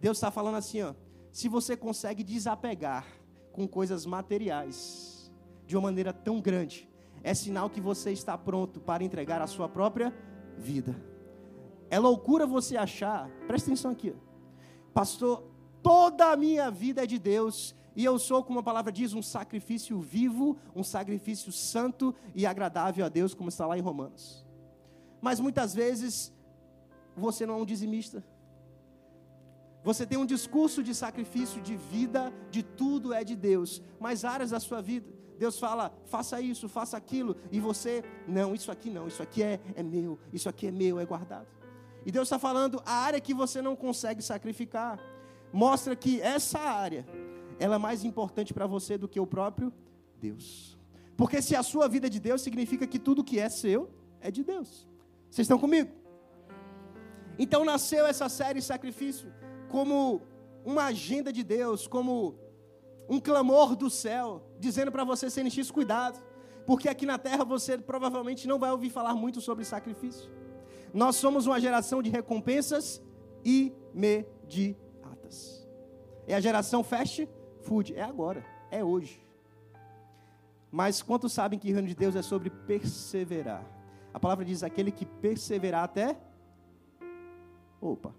Deus 0.00 0.18
está 0.18 0.30
falando 0.30 0.56
assim, 0.56 0.82
ó, 0.82 0.94
se 1.32 1.48
você 1.48 1.76
consegue 1.76 2.22
desapegar 2.22 3.06
com 3.52 3.66
coisas 3.66 4.04
materiais 4.04 5.32
de 5.66 5.76
uma 5.76 5.84
maneira 5.84 6.12
tão 6.12 6.40
grande, 6.40 6.88
é 7.22 7.32
sinal 7.32 7.70
que 7.70 7.80
você 7.80 8.12
está 8.12 8.36
pronto 8.36 8.80
para 8.80 9.02
entregar 9.02 9.40
a 9.40 9.46
sua 9.46 9.68
própria 9.68 10.14
vida. 10.58 10.94
É 11.90 11.98
loucura 11.98 12.46
você 12.46 12.76
achar, 12.76 13.30
presta 13.46 13.70
atenção 13.70 13.92
aqui, 13.92 14.14
pastor, 14.92 15.42
toda 15.82 16.32
a 16.32 16.36
minha 16.36 16.70
vida 16.70 17.02
é 17.02 17.06
de 17.06 17.18
Deus 17.18 17.74
e 17.96 18.04
eu 18.04 18.18
sou, 18.18 18.42
como 18.42 18.58
a 18.58 18.62
palavra 18.62 18.90
diz, 18.90 19.14
um 19.14 19.22
sacrifício 19.22 19.98
vivo, 20.00 20.56
um 20.74 20.82
sacrifício 20.82 21.52
santo 21.52 22.14
e 22.34 22.44
agradável 22.44 23.06
a 23.06 23.08
Deus, 23.08 23.34
como 23.34 23.48
está 23.48 23.66
lá 23.66 23.78
em 23.78 23.82
Romanos. 23.82 24.43
Mas 25.26 25.40
muitas 25.40 25.74
vezes 25.74 26.30
você 27.16 27.46
não 27.46 27.54
é 27.54 27.62
um 27.62 27.64
dizimista. 27.64 28.22
Você 29.82 30.04
tem 30.04 30.18
um 30.18 30.26
discurso 30.26 30.82
de 30.82 30.94
sacrifício, 30.94 31.62
de 31.62 31.76
vida, 31.76 32.30
de 32.50 32.62
tudo 32.62 33.10
é 33.10 33.24
de 33.24 33.34
Deus, 33.34 33.82
mas 33.98 34.22
áreas 34.22 34.50
da 34.50 34.60
sua 34.60 34.82
vida, 34.82 35.08
Deus 35.38 35.58
fala, 35.58 35.94
faça 36.04 36.42
isso, 36.42 36.68
faça 36.68 36.94
aquilo, 36.98 37.36
e 37.50 37.58
você, 37.58 38.04
não, 38.28 38.54
isso 38.54 38.70
aqui 38.70 38.90
não, 38.90 39.08
isso 39.08 39.22
aqui 39.22 39.42
é, 39.42 39.60
é 39.74 39.82
meu, 39.82 40.18
isso 40.30 40.46
aqui 40.46 40.66
é 40.66 40.70
meu, 40.70 41.00
é 41.00 41.06
guardado. 41.06 41.48
E 42.04 42.12
Deus 42.12 42.26
está 42.28 42.38
falando, 42.38 42.82
a 42.84 42.92
área 42.92 43.20
que 43.20 43.32
você 43.32 43.62
não 43.62 43.74
consegue 43.74 44.22
sacrificar, 44.22 45.00
mostra 45.50 45.96
que 45.96 46.20
essa 46.20 46.58
área, 46.58 47.06
ela 47.58 47.76
é 47.76 47.78
mais 47.78 48.04
importante 48.04 48.52
para 48.52 48.66
você 48.66 48.98
do 48.98 49.08
que 49.08 49.18
o 49.18 49.26
próprio 49.26 49.72
Deus. 50.20 50.78
Porque 51.16 51.40
se 51.40 51.56
a 51.56 51.62
sua 51.62 51.88
vida 51.88 52.08
é 52.08 52.10
de 52.10 52.20
Deus, 52.20 52.42
significa 52.42 52.86
que 52.86 52.98
tudo 52.98 53.24
que 53.24 53.38
é 53.38 53.48
seu 53.48 53.90
é 54.20 54.30
de 54.30 54.44
Deus. 54.44 54.86
Vocês 55.34 55.46
estão 55.46 55.58
comigo? 55.58 55.90
Então 57.36 57.64
nasceu 57.64 58.06
essa 58.06 58.28
série 58.28 58.62
Sacrifício 58.62 59.34
como 59.68 60.22
uma 60.64 60.84
agenda 60.84 61.32
de 61.32 61.42
Deus, 61.42 61.88
como 61.88 62.38
um 63.08 63.18
clamor 63.18 63.74
do 63.74 63.90
céu, 63.90 64.48
dizendo 64.60 64.92
para 64.92 65.02
você, 65.02 65.28
CNX, 65.28 65.72
cuidado. 65.72 66.22
porque 66.64 66.88
aqui 66.88 67.04
na 67.04 67.18
terra 67.18 67.42
você 67.42 67.76
provavelmente 67.76 68.46
não 68.46 68.60
vai 68.60 68.70
ouvir 68.70 68.90
falar 68.90 69.12
muito 69.16 69.40
sobre 69.40 69.64
sacrifício. 69.64 70.30
Nós 70.92 71.16
somos 71.16 71.48
uma 71.48 71.60
geração 71.60 72.00
de 72.00 72.10
recompensas 72.10 73.02
imediatas. 73.44 74.76
É 76.28 76.36
a 76.36 76.40
geração 76.40 76.84
fast 76.84 77.28
food, 77.62 77.92
é 77.96 78.02
agora, 78.02 78.46
é 78.70 78.84
hoje. 78.84 79.20
Mas 80.70 81.02
quantos 81.02 81.32
sabem 81.32 81.58
que 81.58 81.72
o 81.72 81.74
reino 81.74 81.88
de 81.88 81.96
Deus 81.96 82.14
é 82.14 82.22
sobre 82.22 82.50
perseverar? 82.50 83.83
A 84.14 84.20
palavra 84.20 84.44
diz 84.44 84.62
aquele 84.62 84.92
que 84.92 85.04
perseverar 85.04 85.82
até. 85.82 86.16
Opa. 87.80 88.14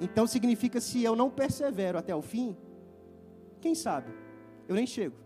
Então 0.00 0.26
significa 0.26 0.80
se 0.80 1.04
eu 1.04 1.14
não 1.14 1.30
persevero 1.30 1.98
até 1.98 2.14
o 2.16 2.22
fim, 2.22 2.56
quem 3.60 3.74
sabe? 3.74 4.10
Eu 4.66 4.74
nem 4.74 4.86
chego. 4.86 5.16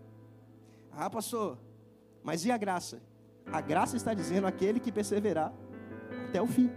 Ah, 0.91 1.09
pastor, 1.09 1.57
mas 2.21 2.45
e 2.45 2.51
a 2.51 2.57
graça? 2.57 3.01
A 3.51 3.61
graça 3.61 3.95
está 3.95 4.13
dizendo 4.13 4.45
aquele 4.45 4.79
que 4.79 4.91
perseverar 4.91 5.53
até 6.27 6.41
o 6.41 6.47
fim. 6.47 6.69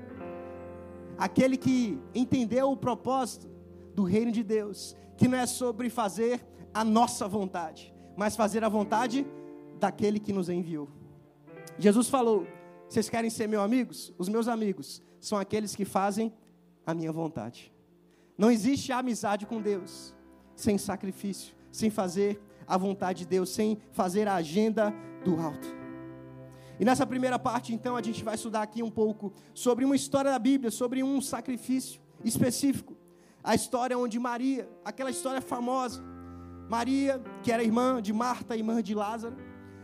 Aquele 1.18 1.56
que 1.56 2.00
entendeu 2.14 2.70
o 2.70 2.76
propósito 2.76 3.48
do 3.94 4.04
reino 4.04 4.32
de 4.32 4.42
Deus, 4.42 4.96
que 5.16 5.28
não 5.28 5.38
é 5.38 5.46
sobre 5.46 5.90
fazer 5.90 6.44
a 6.72 6.84
nossa 6.84 7.28
vontade, 7.28 7.94
mas 8.16 8.34
fazer 8.34 8.64
a 8.64 8.68
vontade 8.68 9.26
daquele 9.78 10.18
que 10.18 10.32
nos 10.32 10.48
enviou. 10.48 10.88
Jesus 11.78 12.08
falou: 12.08 12.46
Vocês 12.88 13.08
querem 13.08 13.30
ser 13.30 13.48
meus 13.48 13.62
amigos? 13.62 14.14
Os 14.18 14.28
meus 14.28 14.48
amigos 14.48 15.02
são 15.20 15.38
aqueles 15.38 15.74
que 15.74 15.84
fazem 15.84 16.32
a 16.86 16.94
minha 16.94 17.12
vontade. 17.12 17.72
Não 18.36 18.50
existe 18.50 18.92
amizade 18.92 19.46
com 19.46 19.60
Deus 19.60 20.14
sem 20.54 20.78
sacrifício, 20.78 21.54
sem 21.72 21.90
fazer 21.90 22.40
a 22.66 22.76
vontade 22.76 23.20
de 23.20 23.26
Deus, 23.26 23.50
sem 23.50 23.78
fazer 23.92 24.28
a 24.28 24.34
agenda 24.34 24.92
do 25.24 25.40
alto. 25.40 25.66
E 26.78 26.84
nessa 26.84 27.06
primeira 27.06 27.38
parte, 27.38 27.72
então, 27.72 27.96
a 27.96 28.02
gente 28.02 28.24
vai 28.24 28.34
estudar 28.34 28.62
aqui 28.62 28.82
um 28.82 28.90
pouco 28.90 29.32
sobre 29.54 29.84
uma 29.84 29.94
história 29.94 30.30
da 30.30 30.38
Bíblia, 30.38 30.70
sobre 30.70 31.02
um 31.02 31.20
sacrifício 31.20 32.00
específico. 32.24 32.96
A 33.42 33.54
história 33.54 33.96
onde 33.96 34.18
Maria, 34.18 34.68
aquela 34.84 35.10
história 35.10 35.40
famosa, 35.40 36.02
Maria, 36.68 37.22
que 37.42 37.52
era 37.52 37.62
irmã 37.62 38.00
de 38.02 38.12
Marta, 38.12 38.56
irmã 38.56 38.82
de 38.82 38.94
Lázaro, 38.94 39.36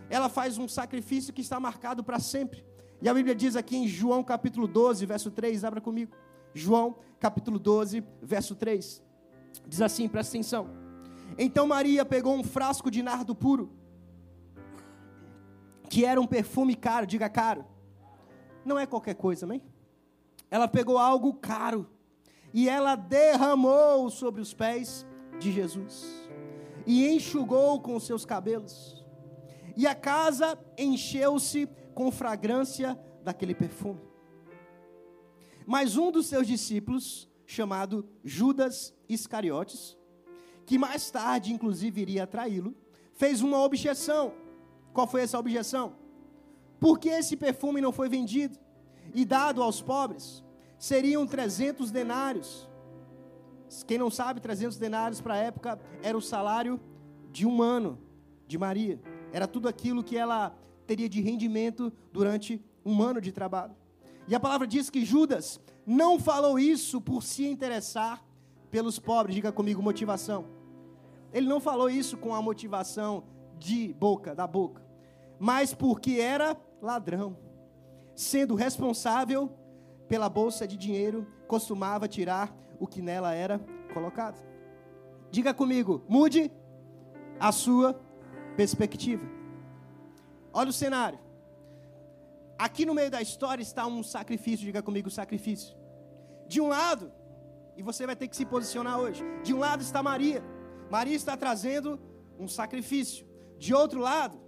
ela 0.09 0.29
faz 0.29 0.59
um 0.59 0.67
sacrifício 0.67 1.33
que 1.33 1.41
está 1.41 1.61
marcado 1.61 2.03
para 2.03 2.19
sempre. 2.19 2.65
E 3.03 3.09
a 3.09 3.15
Bíblia 3.15 3.35
diz 3.35 3.57
aqui 3.57 3.77
em 3.77 3.89
João 3.89 4.23
capítulo 4.23 4.67
12, 4.67 5.07
verso 5.07 5.31
3, 5.31 5.65
abra 5.65 5.81
comigo. 5.81 6.13
João 6.53 6.97
capítulo 7.19 7.59
12, 7.59 8.05
verso 8.21 8.55
3. 8.55 9.03
Diz 9.67 9.81
assim, 9.81 10.07
presta 10.07 10.37
atenção. 10.37 10.69
Então 11.39 11.67
Maria 11.67 12.05
pegou 12.05 12.35
um 12.35 12.45
frasco 12.45 12.91
de 12.91 13.03
nardo 13.03 13.35
puro, 13.35 13.73
que 15.89 16.05
era 16.05 16.21
um 16.21 16.27
perfume 16.27 16.75
caro, 16.75 17.07
diga 17.07 17.29
caro. 17.29 17.65
Não 18.65 18.79
é 18.79 18.85
qualquer 18.85 19.15
coisa, 19.15 19.47
amém? 19.47 19.63
Ela 20.51 20.69
pegou 20.69 20.99
algo 20.99 21.33
caro 21.35 21.89
e 22.53 22.69
ela 22.69 22.97
derramou 22.97 24.11
sobre 24.11 24.43
os 24.43 24.53
pés 24.53 25.07
de 25.39 25.51
Jesus 25.51 26.29
e 26.87 27.09
enxugou 27.09 27.81
com 27.81 27.99
seus 27.99 28.27
cabelos. 28.27 29.03
E 29.77 29.87
a 29.87 29.95
casa 29.95 30.59
encheu-se 30.77 31.69
com 32.01 32.11
fragrância 32.11 32.99
daquele 33.23 33.55
perfume. 33.55 34.01
Mas 35.67 35.99
um 35.99 36.11
dos 36.11 36.29
seus 36.29 36.47
discípulos, 36.47 37.29
chamado 37.45 38.09
Judas 38.25 38.95
Iscariotes, 39.07 39.99
que 40.65 40.79
mais 40.79 41.11
tarde, 41.11 41.53
inclusive, 41.53 42.01
iria 42.01 42.27
traí-lo, 42.27 42.75
fez 43.13 43.43
uma 43.43 43.59
objeção. 43.59 44.33
Qual 44.95 45.07
foi 45.07 45.21
essa 45.21 45.39
objeção? 45.39 45.93
Por 46.81 46.99
que 46.99 47.11
esse 47.11 47.37
perfume 47.37 47.83
não 47.83 47.93
foi 47.93 48.09
vendido 48.09 48.59
e 49.15 49.27
dado 49.27 49.63
aos 49.63 49.83
pobres? 49.83 50.43
Seriam 50.79 51.27
300 51.27 51.91
denários. 51.91 52.67
Quem 53.87 53.99
não 53.99 54.11
sabe, 54.11 54.41
300 54.41 54.79
denários 54.79 55.21
para 55.21 55.35
a 55.35 55.37
época 55.37 55.79
era 56.03 56.17
o 56.17 56.23
salário 56.23 56.81
de 57.31 57.47
um 57.47 57.61
ano 57.61 57.99
de 58.47 58.57
Maria. 58.57 58.99
Era 59.35 59.47
tudo 59.47 59.69
aquilo 59.69 60.03
que 60.03 60.17
ela 60.17 60.59
teria 60.91 61.09
de 61.09 61.21
rendimento 61.21 61.93
durante 62.13 62.61
um 62.85 63.01
ano 63.01 63.21
de 63.21 63.31
trabalho. 63.31 63.77
E 64.27 64.35
a 64.35 64.41
palavra 64.41 64.67
diz 64.67 64.91
que 64.91 65.05
Judas 65.05 65.61
não 65.87 66.19
falou 66.19 66.59
isso 66.59 67.01
por 67.01 67.23
se 67.23 67.47
interessar 67.47 68.27
pelos 68.73 68.99
pobres. 68.99 69.37
Diga 69.37 69.53
comigo, 69.53 69.81
motivação. 69.81 70.47
Ele 71.33 71.47
não 71.47 71.61
falou 71.61 71.89
isso 71.89 72.17
com 72.17 72.35
a 72.35 72.43
motivação 72.43 73.23
de 73.57 73.95
boca, 73.95 74.35
da 74.35 74.49
boca, 74.49 74.85
mas 75.39 75.73
porque 75.73 76.15
era 76.15 76.57
ladrão. 76.83 77.39
Sendo 78.17 78.57
responsável 78.57 79.49
pela 80.09 80.29
bolsa 80.29 80.67
de 80.67 80.77
dinheiro, 80.77 81.25
costumava 81.47 82.09
tirar 82.09 82.53
o 82.81 82.87
que 82.89 83.01
nela 83.01 83.33
era 83.33 83.61
colocado. 83.95 84.45
Diga 85.31 85.55
comigo, 85.55 86.03
mude 86.09 86.51
a 87.39 87.53
sua 87.53 87.95
perspectiva. 88.57 89.40
Olha 90.53 90.71
o 90.71 90.73
cenário. 90.73 91.19
Aqui 92.59 92.85
no 92.85 92.95
meio 92.95 93.11
da 93.11 93.23
história 93.23 93.63
está 93.63 93.87
um 93.87 94.03
sacrifício, 94.03 94.67
diga 94.67 94.83
comigo, 94.83 95.11
sacrifício. 95.11 95.77
De 96.47 96.61
um 96.61 96.69
lado, 96.69 97.13
e 97.77 97.83
você 97.83 98.05
vai 98.05 98.17
ter 98.17 98.29
que 98.29 98.37
se 98.37 98.45
posicionar 98.45 98.99
hoje. 98.99 99.23
De 99.43 99.55
um 99.55 99.59
lado 99.59 99.83
está 99.83 100.03
Maria. 100.03 100.43
Maria 100.91 101.17
está 101.17 101.37
trazendo 101.37 101.99
um 102.39 102.49
sacrifício. 102.49 103.27
De 103.59 103.73
outro 103.73 104.01
lado, 104.01 104.39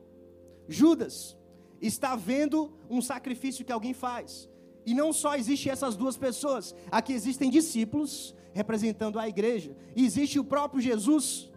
Judas 0.69 1.37
está 1.81 2.15
vendo 2.17 2.77
um 2.91 3.01
sacrifício 3.01 3.65
que 3.65 3.73
alguém 3.73 3.95
faz. 3.95 4.49
E 4.85 4.95
não 4.95 5.13
só 5.13 5.37
existem 5.37 5.71
essas 5.73 5.97
duas 5.97 6.17
pessoas, 6.17 6.75
aqui 6.91 7.13
existem 7.13 7.49
discípulos 7.51 8.35
representando 8.53 9.19
a 9.19 9.29
igreja, 9.29 9.75
e 9.97 10.05
existe 10.05 10.39
o 10.39 10.45
próprio 10.45 10.81
Jesus 10.81 11.51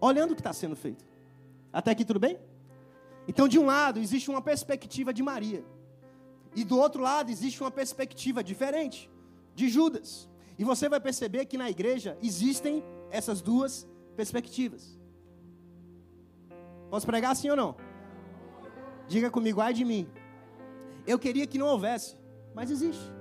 olhando 0.00 0.32
o 0.32 0.34
que 0.34 0.40
está 0.40 0.52
sendo 0.52 0.74
feito. 0.74 1.04
Até 1.72 1.92
aqui 1.92 2.04
tudo 2.04 2.18
bem? 2.18 2.38
Então, 3.26 3.48
de 3.48 3.58
um 3.58 3.66
lado, 3.66 3.98
existe 4.00 4.30
uma 4.30 4.42
perspectiva 4.42 5.12
de 5.12 5.22
Maria, 5.22 5.64
e 6.54 6.62
do 6.64 6.78
outro 6.78 7.02
lado, 7.02 7.30
existe 7.30 7.60
uma 7.60 7.70
perspectiva 7.70 8.44
diferente 8.44 9.10
de 9.54 9.68
Judas. 9.68 10.28
E 10.56 10.62
você 10.62 10.88
vai 10.88 11.00
perceber 11.00 11.46
que 11.46 11.58
na 11.58 11.68
igreja 11.68 12.16
existem 12.22 12.82
essas 13.10 13.40
duas 13.40 13.88
perspectivas. 14.16 14.98
Posso 16.90 17.06
pregar 17.06 17.32
assim 17.32 17.50
ou 17.50 17.56
não? 17.56 17.74
Diga 19.08 19.30
comigo, 19.30 19.60
ai 19.60 19.74
de 19.74 19.84
mim. 19.84 20.08
Eu 21.06 21.18
queria 21.18 21.46
que 21.46 21.58
não 21.58 21.66
houvesse, 21.66 22.16
mas 22.54 22.70
existe. 22.70 23.12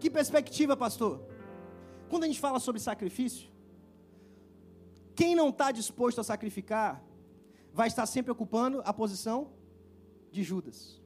Que 0.00 0.08
perspectiva, 0.08 0.76
pastor? 0.76 1.20
Quando 2.08 2.24
a 2.24 2.26
gente 2.26 2.40
fala 2.40 2.58
sobre 2.58 2.80
sacrifício, 2.80 3.48
quem 5.14 5.34
não 5.34 5.50
está 5.50 5.70
disposto 5.70 6.20
a 6.20 6.24
sacrificar, 6.24 7.02
vai 7.76 7.88
estar 7.88 8.06
sempre 8.06 8.32
ocupando 8.32 8.80
a 8.86 8.92
posição 8.92 9.50
de 10.32 10.42
Judas. 10.42 10.98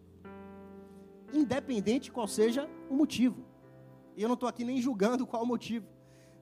Independente 1.35 2.13
qual 2.13 2.29
seja 2.29 2.71
o 2.89 2.95
motivo. 2.95 3.45
E 4.17 4.23
eu 4.23 4.29
não 4.29 4.35
estou 4.35 4.49
aqui 4.49 4.65
nem 4.65 4.81
julgando 4.81 5.27
qual 5.31 5.43
o 5.43 5.47
motivo. 5.47 5.89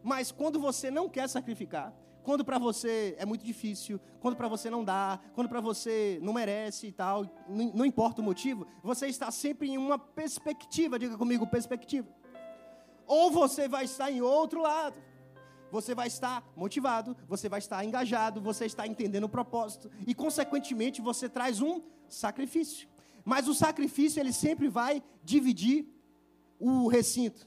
Mas 0.03 0.31
quando 0.31 0.61
você 0.61 0.91
não 0.91 1.09
quer 1.09 1.31
sacrificar, 1.31 1.97
quando 2.23 2.45
para 2.45 2.59
você 2.59 3.17
é 3.19 3.25
muito 3.25 3.43
difícil, 3.43 3.99
quando 4.21 4.37
para 4.37 4.49
você 4.49 4.69
não 4.69 4.85
dá, 4.85 5.19
quando 5.35 5.49
para 5.49 5.63
você 5.63 6.19
não 6.21 6.35
merece 6.35 6.89
e 6.89 6.93
tal, 6.93 7.25
não, 7.49 7.73
não 7.73 7.87
importa 7.87 8.21
o 8.21 8.25
motivo, 8.25 8.67
você 8.83 9.07
está 9.07 9.31
sempre 9.31 9.71
em 9.71 9.79
uma 9.79 9.99
perspectiva, 9.99 10.99
diga 10.99 11.17
comigo, 11.17 11.47
perspectiva. 11.47 12.07
Ou 13.07 13.31
você 13.31 13.67
vai 13.67 13.87
estar 13.87 14.11
em 14.11 14.21
outro 14.21 14.61
lado. 14.61 15.08
Você 15.71 15.95
vai 15.95 16.09
estar 16.09 16.43
motivado, 16.57 17.17
você 17.29 17.49
vai 17.49 17.59
estar 17.59 17.85
engajado, 17.85 18.41
você 18.41 18.67
está 18.67 18.87
entendendo 18.87 19.25
o 19.25 19.29
propósito 19.29 19.91
e 20.07 20.15
consequentemente 20.15 21.01
você 21.01 21.29
traz 21.29 21.61
um 21.61 21.83
sacrifício. 22.09 22.89
Mas 23.25 23.49
o 23.49 23.55
sacrifício 23.55 24.21
ele 24.21 24.33
sempre 24.33 24.69
vai 24.69 25.03
dividir 25.23 25.87
o 26.59 26.89
recinto. 26.89 27.47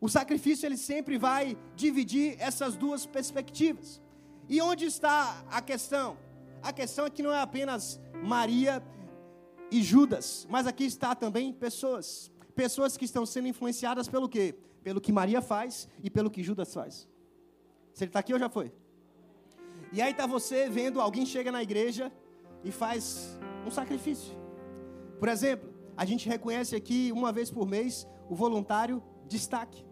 O 0.00 0.08
sacrifício 0.08 0.66
ele 0.66 0.76
sempre 0.76 1.18
vai 1.18 1.56
dividir 1.74 2.36
essas 2.38 2.76
duas 2.76 3.06
perspectivas. 3.06 4.00
E 4.48 4.60
onde 4.60 4.86
está 4.86 5.44
a 5.50 5.60
questão? 5.60 6.16
A 6.62 6.72
questão 6.72 7.06
é 7.06 7.10
que 7.10 7.22
não 7.22 7.32
é 7.32 7.40
apenas 7.40 8.00
Maria 8.22 8.82
e 9.70 9.82
Judas, 9.82 10.46
mas 10.48 10.66
aqui 10.66 10.84
está 10.84 11.14
também 11.14 11.52
pessoas, 11.52 12.30
pessoas 12.54 12.96
que 12.96 13.04
estão 13.04 13.26
sendo 13.26 13.48
influenciadas 13.48 14.08
pelo 14.08 14.28
quê? 14.28 14.54
Pelo 14.88 15.02
que 15.02 15.12
Maria 15.12 15.42
faz 15.42 15.86
e 16.02 16.08
pelo 16.08 16.30
que 16.30 16.42
Judas 16.42 16.72
faz. 16.72 17.06
Você 17.92 18.06
está 18.06 18.20
aqui 18.20 18.32
ou 18.32 18.38
já 18.38 18.48
foi? 18.48 18.72
E 19.92 20.00
aí 20.00 20.12
está 20.12 20.26
você 20.26 20.70
vendo 20.70 20.98
alguém 20.98 21.26
chega 21.26 21.52
na 21.52 21.62
igreja 21.62 22.10
e 22.64 22.70
faz 22.72 23.38
um 23.66 23.70
sacrifício. 23.70 24.34
Por 25.18 25.28
exemplo, 25.28 25.68
a 25.94 26.06
gente 26.06 26.26
reconhece 26.26 26.74
aqui 26.74 27.12
uma 27.12 27.30
vez 27.30 27.50
por 27.50 27.68
mês 27.68 28.08
o 28.30 28.34
voluntário 28.34 29.02
destaque. 29.26 29.84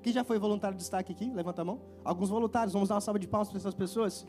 Quem 0.00 0.12
já 0.12 0.22
foi 0.22 0.38
voluntário 0.38 0.76
de 0.76 0.82
destaque 0.84 1.10
aqui? 1.10 1.32
Levanta 1.34 1.62
a 1.62 1.64
mão. 1.64 1.80
Alguns 2.04 2.28
voluntários, 2.28 2.72
vamos 2.72 2.88
dar 2.88 2.94
uma 2.94 3.00
salva 3.00 3.18
de 3.18 3.26
palmas 3.26 3.48
para 3.48 3.58
essas 3.58 3.74
pessoas. 3.74 4.24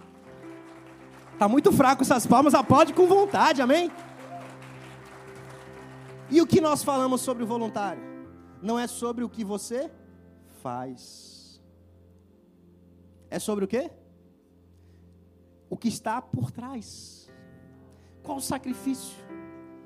Tá 1.38 1.48
muito 1.48 1.72
fraco 1.72 2.02
essas 2.02 2.26
palmas, 2.26 2.56
aplaude 2.56 2.96
com 2.96 3.06
vontade, 3.06 3.62
amém? 3.62 3.92
E 6.32 6.42
o 6.42 6.48
que 6.48 6.60
nós 6.60 6.82
falamos 6.84 7.22
sobre 7.22 7.44
o 7.44 7.46
voluntário? 7.46 8.02
Não 8.60 8.80
é 8.80 8.88
sobre 8.88 9.24
o 9.24 9.30
que 9.30 9.44
você 9.44 9.92
faz. 10.66 11.62
É 13.30 13.38
sobre 13.38 13.66
o 13.66 13.68
quê? 13.68 13.92
O 15.70 15.78
que 15.78 15.88
está 15.88 16.20
por 16.20 16.50
trás. 16.50 17.32
Qual 18.24 18.38
o 18.40 18.42
sacrifício? 18.42 19.16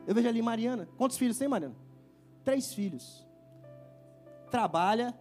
Eu 0.07 0.15
vejo 0.15 0.29
ali 0.29 0.41
Mariana. 0.41 0.87
Quantos 0.97 1.17
filhos 1.17 1.37
tem, 1.37 1.49
Mariana? 1.49 1.75
Três 2.45 2.73
filhos. 2.73 3.27
Trabalha, 4.49 5.13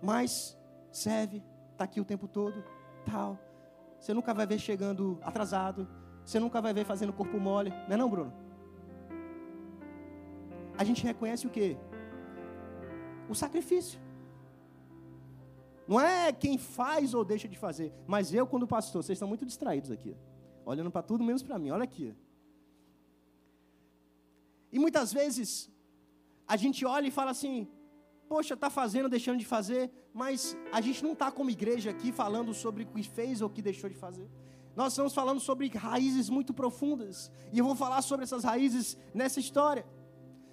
mas 0.00 0.58
serve, 0.90 1.42
está 1.72 1.84
aqui 1.84 2.00
o 2.00 2.04
tempo 2.04 2.26
todo, 2.26 2.64
tal. 3.04 3.38
Você 4.00 4.14
nunca 4.14 4.32
vai 4.32 4.46
ver 4.46 4.58
chegando 4.58 5.18
atrasado. 5.22 5.86
Você 6.24 6.40
nunca 6.40 6.62
vai 6.62 6.72
ver 6.72 6.86
fazendo 6.86 7.12
corpo 7.12 7.38
mole. 7.38 7.70
Não 7.86 7.94
é 7.94 7.96
não, 7.98 8.08
Bruno? 8.08 8.32
A 10.78 10.82
gente 10.82 11.04
reconhece 11.04 11.46
o 11.46 11.50
quê? 11.50 11.76
O 13.28 13.34
sacrifício. 13.34 14.00
Não 15.86 16.00
é 16.00 16.32
quem 16.32 16.58
faz 16.58 17.14
ou 17.14 17.24
deixa 17.24 17.48
de 17.48 17.56
fazer. 17.56 17.92
Mas 18.06 18.32
eu, 18.32 18.46
quando 18.46 18.66
pastor, 18.66 19.02
vocês 19.02 19.16
estão 19.16 19.28
muito 19.28 19.46
distraídos 19.46 19.90
aqui. 19.90 20.16
Olhando 20.64 20.90
para 20.90 21.02
tudo 21.02 21.24
menos 21.24 21.42
para 21.42 21.58
mim. 21.58 21.70
Olha 21.70 21.84
aqui. 21.84 22.14
E 24.70 24.78
muitas 24.78 25.12
vezes, 25.12 25.70
a 26.46 26.56
gente 26.56 26.84
olha 26.84 27.06
e 27.06 27.10
fala 27.10 27.30
assim: 27.30 27.66
poxa, 28.28 28.54
está 28.54 28.68
fazendo, 28.68 29.08
deixando 29.08 29.38
de 29.38 29.46
fazer, 29.46 29.90
mas 30.12 30.56
a 30.70 30.80
gente 30.80 31.02
não 31.02 31.12
está 31.12 31.32
como 31.32 31.50
igreja 31.50 31.90
aqui 31.90 32.12
falando 32.12 32.52
sobre 32.52 32.84
o 32.84 32.86
que 32.86 33.02
fez 33.02 33.40
ou 33.40 33.48
o 33.48 33.50
que 33.50 33.62
deixou 33.62 33.88
de 33.88 33.96
fazer. 33.96 34.28
Nós 34.76 34.92
estamos 34.92 35.14
falando 35.14 35.40
sobre 35.40 35.68
raízes 35.68 36.28
muito 36.28 36.52
profundas, 36.54 37.32
e 37.52 37.58
eu 37.58 37.64
vou 37.64 37.74
falar 37.74 38.02
sobre 38.02 38.24
essas 38.24 38.44
raízes 38.44 38.96
nessa 39.14 39.40
história. 39.40 39.84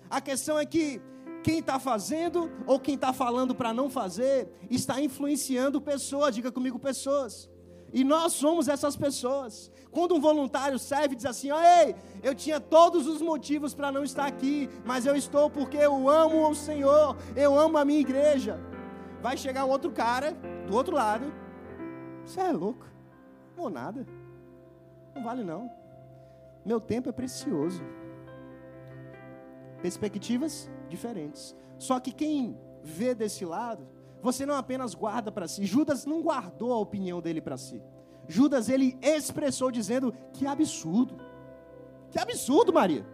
A 0.10 0.22
questão 0.22 0.58
é 0.58 0.66
que 0.66 1.02
quem 1.46 1.60
está 1.60 1.78
fazendo 1.78 2.52
ou 2.66 2.80
quem 2.80 2.96
está 2.96 3.14
falando 3.14 3.54
para 3.54 3.72
não 3.72 3.88
fazer 3.88 4.50
está 4.68 5.00
influenciando 5.00 5.80
pessoas, 5.80 6.34
diga 6.34 6.52
comigo, 6.52 6.80
pessoas. 6.80 7.48
E 7.94 8.04
nós 8.04 8.34
somos 8.34 8.68
essas 8.68 8.96
pessoas. 8.96 9.72
Quando 9.92 10.16
um 10.16 10.20
voluntário 10.20 10.80
serve 10.80 11.14
e 11.14 11.18
diz 11.18 11.28
assim: 11.28 11.50
Ei, 11.52 11.96
eu 12.24 12.34
tinha 12.34 12.60
todos 12.60 13.06
os 13.06 13.22
motivos 13.22 13.76
para 13.76 13.92
não 13.92 14.04
estar 14.04 14.26
aqui, 14.26 14.68
mas 14.84 15.06
eu 15.06 15.16
estou 15.16 15.48
porque 15.48 15.78
eu 15.78 16.10
amo 16.10 16.50
o 16.50 16.56
Senhor, 16.56 17.16
eu 17.36 17.56
amo 17.60 17.78
a 17.78 17.86
minha 17.86 18.00
igreja. 18.00 18.60
Vai 19.22 19.38
chegar 19.38 19.66
um 19.66 19.70
outro 19.70 19.92
cara 19.92 20.32
do 20.68 20.76
outro 20.76 20.96
lado. 20.96 21.32
Você 22.26 22.40
é 22.40 22.52
louco. 22.52 22.88
Não 23.56 23.70
nada. 23.70 24.04
Não 25.14 25.24
vale 25.24 25.44
não. 25.44 25.72
Meu 26.66 26.82
tempo 26.82 27.08
é 27.08 27.12
precioso. 27.12 27.84
Perspectivas 29.86 30.68
diferentes. 30.90 31.56
Só 31.78 32.00
que 32.00 32.12
quem 32.12 32.58
vê 32.84 33.14
desse 33.14 33.46
lado 33.46 33.88
você 34.20 34.44
não 34.44 34.56
apenas 34.56 34.96
guarda 34.96 35.32
para 35.32 35.48
si. 35.48 35.64
Judas 35.64 36.08
não 36.08 36.24
guardou 36.24 36.74
a 36.74 36.80
opinião 36.80 37.22
dele 37.22 37.40
para 37.40 37.56
si. 37.56 37.80
Judas 38.28 38.68
ele 38.68 38.98
expressou 39.00 39.70
dizendo: 39.70 40.12
"Que 40.34 40.48
absurdo! 40.48 41.16
Que 42.10 42.18
absurdo, 42.18 42.74
Maria!" 42.74 43.06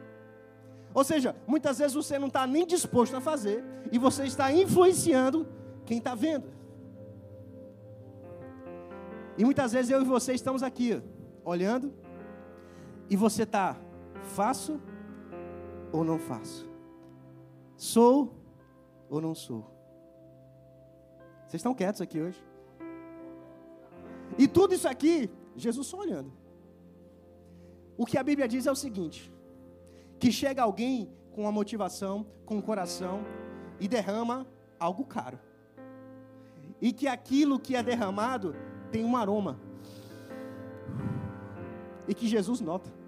Ou 0.93 1.03
seja, 1.03 1.35
muitas 1.45 1.79
vezes 1.79 1.93
você 1.93 2.17
não 2.17 2.27
está 2.27 2.47
nem 2.47 2.65
disposto 2.65 3.17
a 3.17 3.19
fazer 3.19 3.61
e 3.91 3.99
você 3.99 4.23
está 4.23 4.49
influenciando 4.49 5.45
quem 5.85 5.97
está 5.97 6.15
vendo. 6.15 6.45
E 9.37 9.43
muitas 9.43 9.73
vezes 9.73 9.91
eu 9.91 10.01
e 10.01 10.05
você 10.05 10.33
estamos 10.33 10.63
aqui, 10.63 11.03
olhando, 11.43 11.93
e 13.09 13.17
você 13.17 13.43
está, 13.43 13.75
faço 14.23 14.79
ou 15.91 16.03
não 16.03 16.17
faço? 16.19 16.69
Sou 17.75 18.33
ou 19.09 19.19
não 19.19 19.35
sou? 19.35 19.65
Vocês 21.47 21.59
estão 21.59 21.73
quietos 21.73 22.01
aqui 22.01 22.21
hoje? 22.21 22.41
E 24.37 24.47
tudo 24.47 24.73
isso 24.73 24.87
aqui, 24.87 25.29
Jesus 25.55 25.87
só 25.87 25.97
olhando. 25.97 26.31
O 27.97 28.05
que 28.05 28.17
a 28.17 28.23
Bíblia 28.23 28.47
diz 28.47 28.65
é 28.65 28.71
o 28.71 28.75
seguinte: 28.75 29.31
que 30.19 30.31
chega 30.31 30.63
alguém 30.63 31.11
com 31.33 31.41
uma 31.41 31.51
motivação, 31.51 32.25
com 32.45 32.55
um 32.55 32.61
coração 32.61 33.25
e 33.79 33.87
derrama 33.87 34.47
algo 34.79 35.03
caro. 35.05 35.39
E 36.79 36.91
que 36.91 37.07
aquilo 37.07 37.59
que 37.59 37.75
é 37.75 37.83
derramado 37.83 38.55
tem 38.91 39.03
um 39.03 39.15
aroma. 39.15 39.59
E 42.07 42.13
que 42.13 42.27
Jesus 42.27 42.61
nota. 42.61 43.00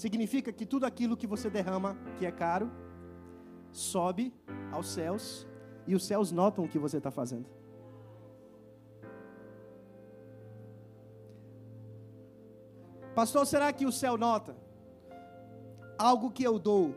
Significa 0.00 0.50
que 0.50 0.64
tudo 0.64 0.86
aquilo 0.86 1.14
que 1.14 1.26
você 1.26 1.50
derrama, 1.50 1.94
que 2.16 2.24
é 2.24 2.32
caro, 2.32 2.70
sobe 3.70 4.32
aos 4.72 4.88
céus 4.88 5.46
e 5.86 5.94
os 5.94 6.06
céus 6.06 6.32
notam 6.32 6.64
o 6.64 6.68
que 6.68 6.78
você 6.78 6.96
está 6.96 7.10
fazendo. 7.10 7.46
Pastor, 13.14 13.44
será 13.44 13.70
que 13.74 13.84
o 13.84 13.92
céu 13.92 14.16
nota 14.16 14.56
algo 15.98 16.30
que 16.30 16.44
eu 16.44 16.58
dou 16.58 16.96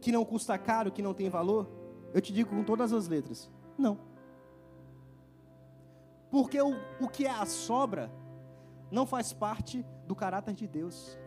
que 0.00 0.12
não 0.12 0.24
custa 0.24 0.56
caro, 0.56 0.92
que 0.92 1.02
não 1.02 1.12
tem 1.12 1.28
valor? 1.28 1.68
Eu 2.14 2.20
te 2.20 2.32
digo 2.32 2.50
com 2.50 2.62
todas 2.62 2.92
as 2.92 3.08
letras: 3.08 3.50
não. 3.76 3.98
Porque 6.30 6.62
o, 6.62 6.76
o 7.00 7.08
que 7.08 7.26
é 7.26 7.30
a 7.30 7.44
sobra 7.44 8.08
não 8.88 9.04
faz 9.04 9.32
parte 9.32 9.84
do 10.06 10.14
caráter 10.14 10.54
de 10.54 10.68
Deus. 10.68 11.18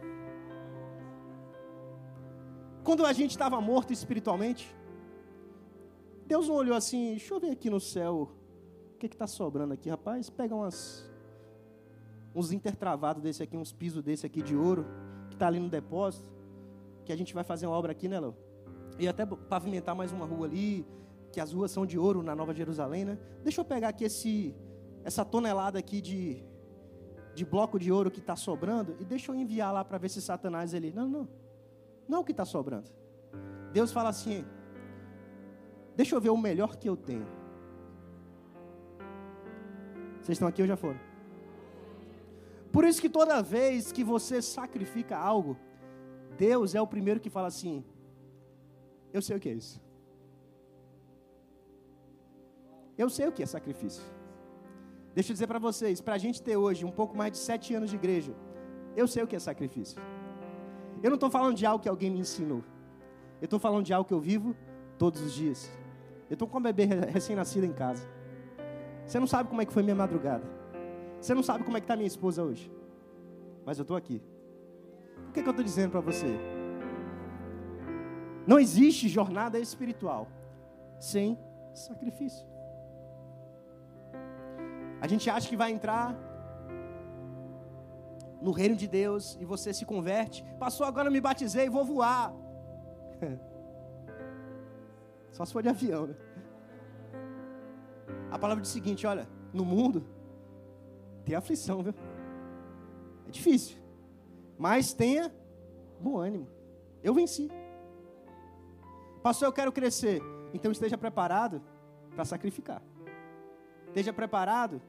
Quando 2.85 3.03
a 3.03 3.11
gente 3.11 3.31
estava 3.31 3.59
morto 3.59 3.91
espiritualmente, 3.91 4.71
Deus 6.27 6.47
não 6.47 6.53
olhou 6.53 6.77
assim, 6.77 7.15
deixa 7.15 7.33
eu 7.33 7.39
ver 7.39 7.49
aqui 7.49 7.67
no 7.67 7.79
céu, 7.79 8.29
o 8.93 8.97
que 8.99 9.07
está 9.07 9.25
sobrando 9.25 9.73
aqui, 9.73 9.89
rapaz? 9.89 10.29
Pega 10.29 10.53
umas, 10.53 11.03
uns 12.35 12.51
intertravados 12.51 13.23
desse 13.23 13.41
aqui, 13.41 13.57
uns 13.57 13.73
pisos 13.73 14.03
desse 14.03 14.23
aqui 14.23 14.39
de 14.39 14.55
ouro, 14.55 14.85
que 15.29 15.35
está 15.35 15.47
ali 15.47 15.59
no 15.59 15.67
depósito, 15.67 16.31
que 17.03 17.11
a 17.11 17.15
gente 17.15 17.33
vai 17.33 17.43
fazer 17.43 17.65
uma 17.65 17.75
obra 17.75 17.91
aqui, 17.91 18.07
né, 18.07 18.19
Léo? 18.19 18.35
E 18.99 19.07
até 19.07 19.25
pavimentar 19.25 19.95
mais 19.95 20.11
uma 20.11 20.27
rua 20.27 20.45
ali, 20.45 20.85
que 21.31 21.41
as 21.41 21.51
ruas 21.53 21.71
são 21.71 21.87
de 21.87 21.97
ouro 21.97 22.21
na 22.21 22.35
Nova 22.35 22.53
Jerusalém, 22.53 23.03
né? 23.03 23.17
Deixa 23.43 23.61
eu 23.61 23.65
pegar 23.65 23.89
aqui 23.89 24.03
esse, 24.03 24.55
essa 25.03 25.25
tonelada 25.25 25.79
aqui 25.79 26.01
de, 26.01 26.43
de 27.33 27.45
bloco 27.45 27.79
de 27.79 27.91
ouro 27.91 28.11
que 28.11 28.19
está 28.19 28.35
sobrando 28.35 28.95
e 28.99 29.03
deixa 29.03 29.31
eu 29.31 29.35
enviar 29.35 29.73
lá 29.73 29.83
para 29.83 29.97
ver 29.97 30.09
se 30.09 30.21
Satanás 30.21 30.71
ele. 30.71 30.91
Não, 30.91 31.07
não. 31.07 31.44
Não 32.07 32.19
é 32.19 32.21
o 32.21 32.23
que 32.23 32.31
está 32.31 32.45
sobrando. 32.45 32.89
Deus 33.71 33.91
fala 33.91 34.09
assim: 34.09 34.45
Deixa 35.95 36.15
eu 36.15 36.21
ver 36.21 36.29
o 36.29 36.37
melhor 36.37 36.75
que 36.75 36.89
eu 36.89 36.97
tenho. 36.97 37.27
Vocês 40.21 40.35
estão 40.35 40.47
aqui 40.47 40.61
ou 40.61 40.67
já 40.67 40.75
foram? 40.75 40.99
Por 42.71 42.83
isso 42.83 42.99
que 42.99 43.09
toda 43.09 43.41
vez 43.41 43.91
que 43.91 44.03
você 44.03 44.41
sacrifica 44.41 45.17
algo, 45.17 45.57
Deus 46.37 46.75
é 46.75 46.81
o 46.81 46.87
primeiro 46.87 47.19
que 47.19 47.29
fala 47.29 47.47
assim: 47.47 47.83
Eu 49.13 49.21
sei 49.21 49.37
o 49.37 49.39
que 49.39 49.49
é 49.49 49.53
isso. 49.53 49.81
Eu 52.97 53.09
sei 53.09 53.27
o 53.27 53.31
que 53.31 53.43
é 53.43 53.45
sacrifício. 53.45 54.03
Deixa 55.13 55.31
eu 55.31 55.33
dizer 55.33 55.47
para 55.47 55.59
vocês, 55.59 56.01
para 56.01 56.15
a 56.15 56.17
gente 56.17 56.41
ter 56.41 56.57
hoje 56.57 56.83
um 56.85 56.91
pouco 56.91 57.15
mais 57.15 57.31
de 57.31 57.37
sete 57.37 57.73
anos 57.73 57.89
de 57.89 57.95
igreja, 57.95 58.33
eu 58.95 59.07
sei 59.07 59.23
o 59.23 59.27
que 59.27 59.35
é 59.35 59.39
sacrifício. 59.39 60.01
Eu 61.03 61.09
não 61.09 61.15
estou 61.15 61.29
falando 61.29 61.55
de 61.55 61.65
algo 61.65 61.81
que 61.81 61.89
alguém 61.89 62.09
me 62.09 62.19
ensinou. 62.19 62.63
Eu 63.41 63.45
estou 63.45 63.59
falando 63.59 63.85
de 63.85 63.93
algo 63.93 64.07
que 64.07 64.13
eu 64.13 64.19
vivo 64.19 64.55
todos 64.97 65.21
os 65.21 65.33
dias. 65.33 65.71
Eu 66.29 66.33
estou 66.33 66.47
com 66.47 66.57
uma 66.57 66.71
bebê 66.71 66.85
recém-nascida 66.85 67.65
em 67.65 67.73
casa. 67.73 68.07
Você 69.05 69.19
não 69.19 69.27
sabe 69.27 69.49
como 69.49 69.61
é 69.61 69.65
que 69.65 69.73
foi 69.73 69.83
minha 69.83 69.95
madrugada. 69.95 70.43
Você 71.19 71.33
não 71.33 71.43
sabe 71.43 71.63
como 71.63 71.77
é 71.77 71.79
que 71.79 71.85
está 71.85 71.95
minha 71.95 72.07
esposa 72.07 72.43
hoje. 72.43 72.71
Mas 73.65 73.77
eu 73.77 73.83
estou 73.83 73.95
aqui. 73.95 74.21
O 75.29 75.31
que, 75.31 75.39
é 75.39 75.43
que 75.43 75.49
eu 75.49 75.51
estou 75.51 75.63
dizendo 75.63 75.91
para 75.91 76.01
você? 76.01 76.39
Não 78.47 78.59
existe 78.59 79.07
jornada 79.07 79.59
espiritual 79.59 80.27
sem 80.99 81.37
sacrifício. 81.73 82.45
A 85.01 85.07
gente 85.07 85.29
acha 85.29 85.47
que 85.47 85.57
vai 85.57 85.71
entrar 85.71 86.15
no 88.45 88.51
reino 88.51 88.75
de 88.75 88.87
Deus 88.87 89.35
e 89.41 89.43
você 89.43 89.73
se 89.73 89.83
converte. 89.85 90.45
Passou 90.59 90.85
agora, 90.85 91.09
me 91.09 91.19
batizei, 91.19 91.67
vou 91.67 91.83
voar. 91.83 92.31
Só 95.31 95.43
se 95.43 95.51
for 95.51 95.63
de 95.63 95.69
avião, 95.69 96.05
né? 96.05 96.15
A 98.29 98.37
palavra 98.37 98.61
diz 98.61 98.69
o 98.69 98.73
seguinte: 98.73 99.07
olha, 99.07 99.27
no 99.51 99.65
mundo 99.65 100.05
tem 101.25 101.33
aflição, 101.33 101.81
viu? 101.81 101.95
É 103.27 103.31
difícil. 103.31 103.77
Mas 104.59 104.93
tenha 104.93 105.33
bom 105.99 106.19
ânimo. 106.19 106.47
Eu 107.01 107.15
venci. 107.15 107.49
Pastor, 109.23 109.47
eu 109.47 109.53
quero 109.53 109.71
crescer. 109.71 110.21
Então 110.53 110.71
esteja 110.71 110.99
preparado 110.99 111.63
para 112.13 112.23
sacrificar. 112.23 112.83
Esteja 113.87 114.13
preparado 114.13 114.79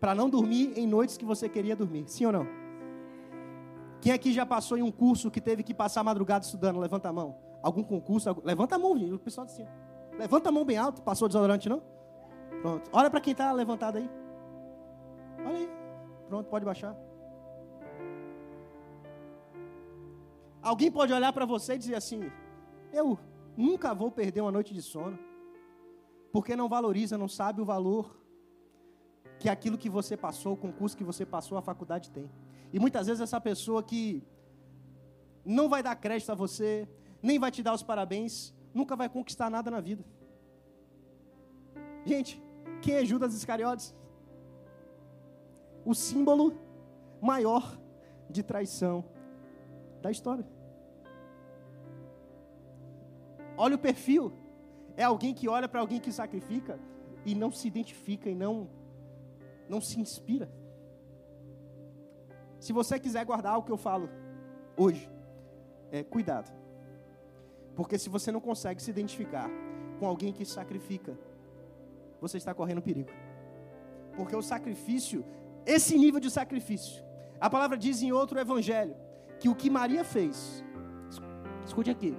para 0.00 0.12
não 0.12 0.28
dormir 0.28 0.72
em 0.76 0.88
noites 0.88 1.16
que 1.16 1.24
você 1.24 1.48
queria 1.48 1.76
dormir. 1.76 2.08
Sim 2.08 2.26
ou 2.26 2.32
não? 2.32 2.69
Quem 4.00 4.12
aqui 4.12 4.32
já 4.32 4.46
passou 4.46 4.78
em 4.78 4.82
um 4.82 4.90
curso 4.90 5.30
que 5.30 5.40
teve 5.40 5.62
que 5.62 5.74
passar 5.74 6.02
madrugada 6.02 6.44
estudando? 6.44 6.78
Levanta 6.78 7.08
a 7.08 7.12
mão. 7.12 7.36
Algum 7.62 7.82
concurso? 7.82 8.28
Algum... 8.28 8.40
Levanta 8.44 8.76
a 8.76 8.78
mão, 8.78 8.96
gente. 8.96 9.12
O 9.12 9.18
pessoal 9.18 9.46
assim. 9.46 9.66
Levanta 10.18 10.48
a 10.48 10.52
mão 10.52 10.64
bem 10.64 10.78
alto. 10.78 11.02
Passou 11.02 11.28
desodorante, 11.28 11.68
não? 11.68 11.82
Pronto. 12.62 12.90
Olha 12.92 13.10
para 13.10 13.20
quem 13.20 13.32
está 13.32 13.52
levantado 13.52 13.98
aí. 13.98 14.10
Olha 15.44 15.56
aí. 15.56 15.70
Pronto, 16.28 16.48
pode 16.48 16.64
baixar. 16.64 16.96
Alguém 20.62 20.90
pode 20.90 21.12
olhar 21.12 21.32
para 21.32 21.44
você 21.44 21.74
e 21.74 21.78
dizer 21.78 21.94
assim: 21.94 22.30
Eu 22.92 23.18
nunca 23.56 23.94
vou 23.94 24.10
perder 24.10 24.40
uma 24.40 24.52
noite 24.52 24.72
de 24.72 24.82
sono. 24.82 25.18
Porque 26.32 26.54
não 26.54 26.68
valoriza, 26.68 27.18
não 27.18 27.28
sabe 27.28 27.60
o 27.60 27.64
valor 27.64 28.16
que 29.38 29.48
aquilo 29.48 29.78
que 29.78 29.88
você 29.88 30.16
passou, 30.16 30.52
o 30.52 30.56
concurso 30.56 30.96
que 30.96 31.02
você 31.02 31.26
passou, 31.26 31.58
a 31.58 31.62
faculdade 31.62 32.10
tem. 32.10 32.30
E 32.72 32.78
muitas 32.78 33.06
vezes 33.06 33.20
essa 33.20 33.40
pessoa 33.40 33.82
que 33.82 34.22
não 35.44 35.68
vai 35.68 35.82
dar 35.82 35.96
crédito 35.96 36.30
a 36.30 36.34
você, 36.34 36.88
nem 37.22 37.38
vai 37.38 37.50
te 37.50 37.62
dar 37.62 37.74
os 37.74 37.82
parabéns, 37.82 38.54
nunca 38.72 38.94
vai 38.94 39.08
conquistar 39.08 39.50
nada 39.50 39.70
na 39.70 39.80
vida. 39.80 40.04
Gente, 42.04 42.42
quem 42.80 42.94
é 42.94 43.04
Judas 43.04 43.34
Iscariotes? 43.34 43.94
O 45.84 45.94
símbolo 45.94 46.54
maior 47.20 47.78
de 48.28 48.42
traição 48.42 49.04
da 50.00 50.10
história. 50.10 50.46
Olha 53.56 53.76
o 53.76 53.78
perfil. 53.78 54.32
É 54.96 55.04
alguém 55.04 55.34
que 55.34 55.48
olha 55.48 55.68
para 55.68 55.80
alguém 55.80 56.00
que 56.00 56.12
sacrifica 56.12 56.78
e 57.24 57.34
não 57.34 57.50
se 57.50 57.68
identifica 57.68 58.30
e 58.30 58.34
não 58.34 58.68
não 59.68 59.80
se 59.80 60.00
inspira. 60.00 60.50
Se 62.60 62.72
você 62.72 63.00
quiser 63.00 63.24
guardar 63.24 63.58
o 63.58 63.62
que 63.62 63.72
eu 63.72 63.78
falo 63.78 64.08
hoje, 64.76 65.10
é 65.90 66.04
cuidado. 66.04 66.52
Porque 67.74 67.98
se 67.98 68.10
você 68.10 68.30
não 68.30 68.40
consegue 68.40 68.82
se 68.82 68.90
identificar 68.90 69.50
com 69.98 70.06
alguém 70.06 70.32
que 70.32 70.44
sacrifica, 70.44 71.18
você 72.20 72.36
está 72.36 72.52
correndo 72.52 72.82
perigo. 72.82 73.08
Porque 74.14 74.36
o 74.36 74.42
sacrifício, 74.42 75.24
esse 75.64 75.96
nível 75.96 76.20
de 76.20 76.30
sacrifício, 76.30 77.02
a 77.40 77.48
palavra 77.48 77.78
diz 77.78 78.02
em 78.02 78.12
outro 78.12 78.38
evangelho 78.38 78.94
que 79.38 79.48
o 79.48 79.54
que 79.54 79.70
Maria 79.70 80.04
fez, 80.04 80.62
escute 81.64 81.90
aqui, 81.90 82.14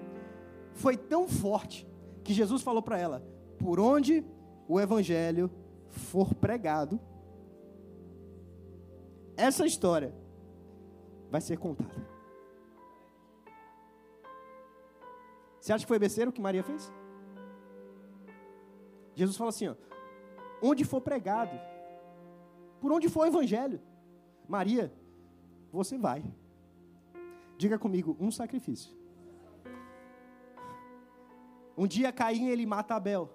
foi 0.74 0.98
tão 0.98 1.28
forte 1.28 1.88
que 2.24 2.34
Jesus 2.34 2.64
falou 2.64 2.82
para 2.82 2.98
ela: 2.98 3.24
por 3.60 3.80
onde 3.80 4.26
o 4.68 4.80
evangelho 4.80 5.52
for 5.90 6.34
pregado, 6.34 7.00
essa 9.38 9.68
história 9.68 10.21
vai 11.32 11.42
ser 11.42 11.58
contada. 11.58 11.96
Você 15.60 15.72
acha 15.72 15.86
que 15.86 15.88
foi 15.88 16.00
besteira 16.00 16.30
o 16.30 16.34
que 16.34 16.42
Maria 16.42 16.64
fez? 16.64 16.92
Jesus 19.16 19.38
fala 19.38 19.50
assim: 19.50 19.70
ó, 19.70 19.76
onde 20.62 20.84
for 20.84 21.02
pregado, 21.02 21.58
por 22.82 22.92
onde 22.92 23.08
for 23.08 23.22
o 23.22 23.26
evangelho, 23.28 23.80
Maria, 24.48 24.94
você 25.72 25.98
vai. 25.98 26.24
Diga 27.58 27.78
comigo, 27.80 28.18
um 28.20 28.32
sacrifício. 28.32 28.92
Um 31.78 31.88
dia 31.88 32.12
Caim 32.12 32.48
ele 32.48 32.66
mata 32.66 32.96
Abel. 32.96 33.30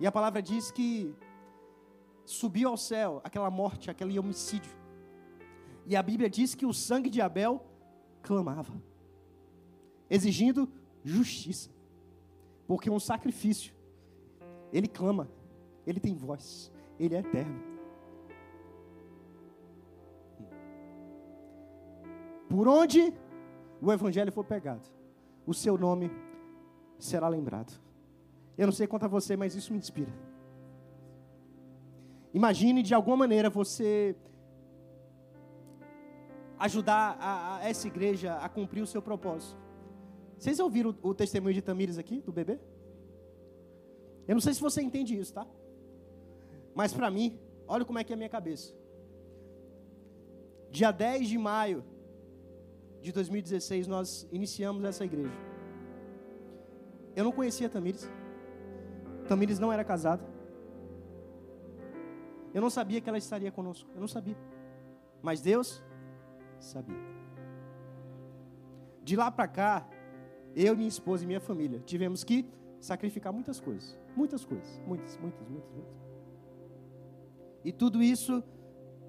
E 0.00 0.06
a 0.06 0.12
palavra 0.12 0.40
diz 0.40 0.70
que 0.70 1.14
subiu 2.24 2.70
ao 2.70 2.76
céu 2.76 3.20
aquela 3.22 3.50
morte, 3.50 3.90
aquele 3.90 4.18
homicídio. 4.18 4.77
E 5.88 5.96
a 5.96 6.02
Bíblia 6.02 6.28
diz 6.28 6.54
que 6.54 6.66
o 6.66 6.72
sangue 6.74 7.08
de 7.08 7.18
Abel 7.22 7.64
clamava, 8.20 8.74
exigindo 10.10 10.70
justiça. 11.02 11.70
Porque 12.66 12.90
um 12.90 13.00
sacrifício, 13.00 13.72
ele 14.70 14.86
clama, 14.86 15.30
ele 15.86 15.98
tem 15.98 16.14
voz, 16.14 16.70
ele 17.00 17.14
é 17.14 17.20
eterno. 17.20 17.58
Por 22.50 22.68
onde 22.68 23.14
o 23.80 23.90
evangelho 23.90 24.30
for 24.30 24.44
pegado, 24.44 24.86
o 25.46 25.54
seu 25.54 25.78
nome 25.78 26.10
será 26.98 27.28
lembrado. 27.28 27.72
Eu 28.58 28.66
não 28.66 28.74
sei 28.74 28.86
quanto 28.86 29.04
a 29.04 29.08
você, 29.08 29.36
mas 29.36 29.54
isso 29.54 29.72
me 29.72 29.78
inspira. 29.78 30.12
Imagine 32.34 32.82
de 32.82 32.92
alguma 32.92 33.16
maneira 33.16 33.48
você 33.48 34.14
ajudar 36.58 37.16
a, 37.20 37.56
a 37.56 37.68
essa 37.68 37.86
igreja 37.86 38.36
a 38.36 38.48
cumprir 38.48 38.82
o 38.82 38.86
seu 38.86 39.00
propósito. 39.00 39.56
Vocês 40.38 40.58
ouviram 40.58 40.94
o, 41.02 41.08
o 41.08 41.14
testemunho 41.14 41.54
de 41.54 41.62
Tamires 41.62 41.98
aqui, 41.98 42.20
do 42.20 42.32
bebê? 42.32 42.58
Eu 44.26 44.34
não 44.34 44.40
sei 44.40 44.54
se 44.54 44.60
você 44.60 44.82
entende 44.82 45.18
isso, 45.18 45.32
tá? 45.32 45.46
Mas 46.74 46.92
para 46.92 47.10
mim, 47.10 47.38
olha 47.66 47.84
como 47.84 47.98
é 47.98 48.04
que 48.04 48.12
é 48.12 48.14
a 48.14 48.16
minha 48.16 48.28
cabeça. 48.28 48.74
Dia 50.70 50.90
10 50.90 51.28
de 51.28 51.38
maio 51.38 51.82
de 53.00 53.10
2016, 53.12 53.86
nós 53.86 54.28
iniciamos 54.30 54.84
essa 54.84 55.04
igreja. 55.04 55.32
Eu 57.16 57.24
não 57.24 57.32
conhecia 57.32 57.68
Tamires. 57.68 58.08
Tamires 59.26 59.58
não 59.58 59.72
era 59.72 59.82
casada. 59.82 60.24
Eu 62.52 62.60
não 62.60 62.70
sabia 62.70 63.00
que 63.00 63.08
ela 63.08 63.18
estaria 63.18 63.50
conosco. 63.50 63.90
Eu 63.94 64.00
não 64.00 64.08
sabia. 64.08 64.36
Mas 65.22 65.40
Deus 65.40 65.82
sabia. 66.60 66.96
De 69.02 69.16
lá 69.16 69.30
para 69.30 69.48
cá, 69.48 69.88
eu, 70.54 70.76
minha 70.76 70.88
esposa 70.88 71.24
e 71.24 71.26
minha 71.26 71.40
família 71.40 71.80
tivemos 71.80 72.24
que 72.24 72.46
sacrificar 72.80 73.32
muitas 73.32 73.60
coisas. 73.60 73.98
Muitas 74.16 74.44
coisas. 74.44 74.80
Muitas, 74.86 75.16
muitas, 75.18 75.48
muitas, 75.48 75.70
muitas. 75.72 75.94
E 77.64 77.72
tudo 77.72 78.02
isso 78.02 78.42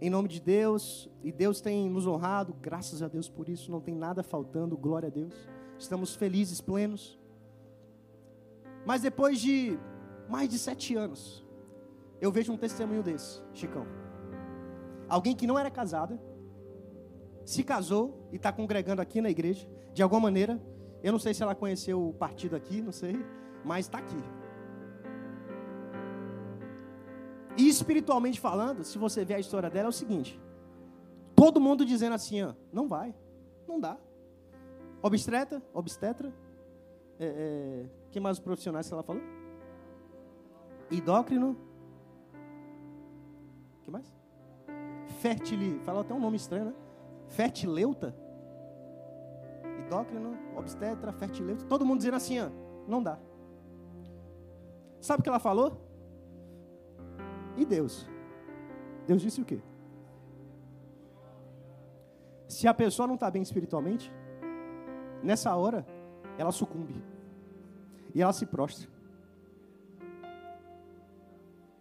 em 0.02 0.10
nome 0.10 0.30
de 0.30 0.40
Deus, 0.40 1.10
e 1.22 1.32
Deus 1.32 1.60
tem 1.60 1.90
nos 1.90 2.08
honrado, 2.08 2.56
graças 2.62 3.04
a 3.04 3.08
Deus 3.08 3.28
por 3.28 3.50
isso, 3.50 3.70
não 3.70 3.82
tem 3.82 3.94
nada 3.94 4.24
faltando, 4.24 4.78
glória 4.78 5.08
a 5.08 5.10
Deus. 5.12 5.34
Estamos 5.78 6.16
felizes, 6.16 6.62
plenos. 6.62 7.20
Mas 8.86 9.02
depois 9.02 9.40
de 9.40 9.78
mais 10.30 10.50
de 10.50 10.58
sete 10.58 10.96
anos, 10.96 11.46
eu 12.22 12.32
vejo 12.32 12.54
um 12.54 12.58
testemunho 12.58 13.04
desse, 13.04 13.42
Chicão. 13.54 13.86
Alguém 15.10 15.36
que 15.36 15.46
não 15.46 15.60
era 15.60 15.70
casada, 15.70 16.20
se 17.50 17.64
casou 17.64 18.28
e 18.32 18.36
está 18.36 18.52
congregando 18.54 19.02
aqui 19.02 19.20
na 19.20 19.28
igreja, 19.28 19.68
de 19.92 20.04
alguma 20.04 20.22
maneira. 20.22 20.62
Eu 21.02 21.12
não 21.12 21.18
sei 21.18 21.34
se 21.34 21.42
ela 21.42 21.56
conheceu 21.56 22.10
o 22.10 22.14
partido 22.14 22.56
aqui, 22.56 22.80
não 22.80 22.92
sei, 22.92 23.26
mas 23.66 23.88
está 23.88 23.98
aqui. 23.98 24.22
E 27.58 27.68
espiritualmente 27.68 28.40
falando, 28.40 28.84
se 28.84 29.00
você 29.00 29.26
ver 29.26 29.34
a 29.34 29.40
história 29.40 29.68
dela, 29.68 29.88
é 29.88 29.90
o 29.90 29.92
seguinte: 29.92 30.40
todo 31.36 31.60
mundo 31.60 31.84
dizendo 31.84 32.14
assim, 32.14 32.44
ó, 32.44 32.54
não 32.72 32.88
vai, 32.88 33.16
não 33.68 33.80
dá. 33.80 33.98
Obstetra, 35.02 35.60
obstetra, 35.74 36.32
é, 37.20 37.26
é, 37.26 37.86
que 38.12 38.20
mais 38.20 38.38
os 38.38 38.44
profissionais 38.44 38.88
que 38.88 38.94
ela 38.94 39.02
falou? 39.02 39.24
Idócrino, 40.92 41.58
que 43.84 43.90
mais? 43.90 44.14
Fertili, 45.20 45.80
falou 45.80 46.02
até 46.02 46.14
um 46.14 46.20
nome 46.20 46.38
estranho, 46.38 46.66
né? 46.66 46.89
Fertileuta, 47.30 48.16
endócrino, 49.80 50.38
obstetra, 50.56 51.12
fertileuta, 51.14 51.66
todo 51.66 51.86
mundo 51.86 52.00
dizendo 52.00 52.18
assim, 52.18 52.40
ó, 52.40 52.50
não 52.88 53.02
dá. 53.02 53.18
Sabe 55.00 55.22
o 55.22 55.24
que 55.24 55.30
ela 55.30 55.40
falou? 55.40 55.82
E 57.56 57.66
Deus? 57.66 58.08
Deus 59.08 59.22
disse 59.22 59.42
o 59.42 59.46
quê? 59.46 59.62
Se 62.48 62.68
a 62.68 62.74
pessoa 62.74 63.08
não 63.08 63.16
está 63.16 63.30
bem 63.30 63.42
espiritualmente, 63.42 64.12
nessa 65.24 65.56
hora, 65.56 65.86
ela 66.38 66.52
sucumbe. 66.52 67.04
E 68.14 68.22
ela 68.22 68.34
se 68.34 68.46
prostra. 68.46 68.90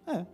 É. 0.06 0.26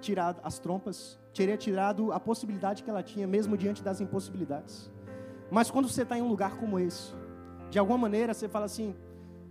Tirar 0.00 0.38
as 0.42 0.58
trompas, 0.58 1.18
teria 1.34 1.56
tirado 1.56 2.12
a 2.12 2.20
possibilidade 2.20 2.82
que 2.82 2.88
ela 2.88 3.02
tinha, 3.02 3.26
mesmo 3.26 3.56
diante 3.56 3.82
das 3.82 4.00
impossibilidades. 4.00 4.90
Mas 5.50 5.70
quando 5.70 5.88
você 5.88 6.02
está 6.02 6.16
em 6.16 6.22
um 6.22 6.28
lugar 6.28 6.56
como 6.56 6.78
esse, 6.78 7.12
de 7.70 7.78
alguma 7.78 7.98
maneira 7.98 8.32
você 8.32 8.48
fala 8.48 8.66
assim: 8.66 8.94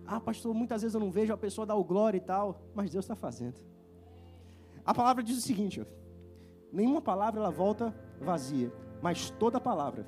Ah, 0.07 0.19
pastor, 0.19 0.53
muitas 0.53 0.81
vezes 0.81 0.95
eu 0.95 1.01
não 1.01 1.11
vejo 1.11 1.33
a 1.33 1.37
pessoa 1.37 1.67
dar 1.67 1.75
o 1.75 1.83
glória 1.83 2.17
e 2.17 2.21
tal, 2.21 2.61
mas 2.73 2.89
Deus 2.89 3.03
está 3.05 3.15
fazendo. 3.15 3.55
A 4.85 4.93
palavra 4.93 5.21
diz 5.21 5.37
o 5.37 5.41
seguinte: 5.41 5.85
nenhuma 6.71 7.01
palavra 7.01 7.39
ela 7.39 7.51
volta 7.51 7.93
vazia, 8.19 8.71
mas 9.01 9.29
toda 9.31 9.59
palavra 9.59 10.07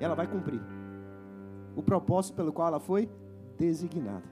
ela 0.00 0.14
vai 0.14 0.26
cumprir 0.26 0.60
o 1.74 1.82
propósito 1.82 2.34
pelo 2.34 2.52
qual 2.52 2.68
ela 2.68 2.80
foi 2.80 3.08
designada. 3.56 4.24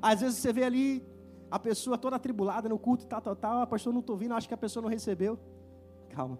Às 0.00 0.20
vezes 0.20 0.38
você 0.38 0.52
vê 0.52 0.64
ali 0.64 1.02
A 1.54 1.58
pessoa 1.60 1.96
toda 1.96 2.16
atribulada 2.16 2.68
no 2.68 2.76
culto, 2.76 3.06
tal, 3.06 3.20
tal, 3.20 3.36
tal, 3.36 3.60
a 3.60 3.66
pessoa 3.68 3.92
não 3.92 4.00
está 4.00 4.12
ouvindo, 4.12 4.34
acho 4.34 4.48
que 4.48 4.54
a 4.54 4.56
pessoa 4.56 4.82
não 4.82 4.90
recebeu. 4.90 5.38
Calma. 6.10 6.36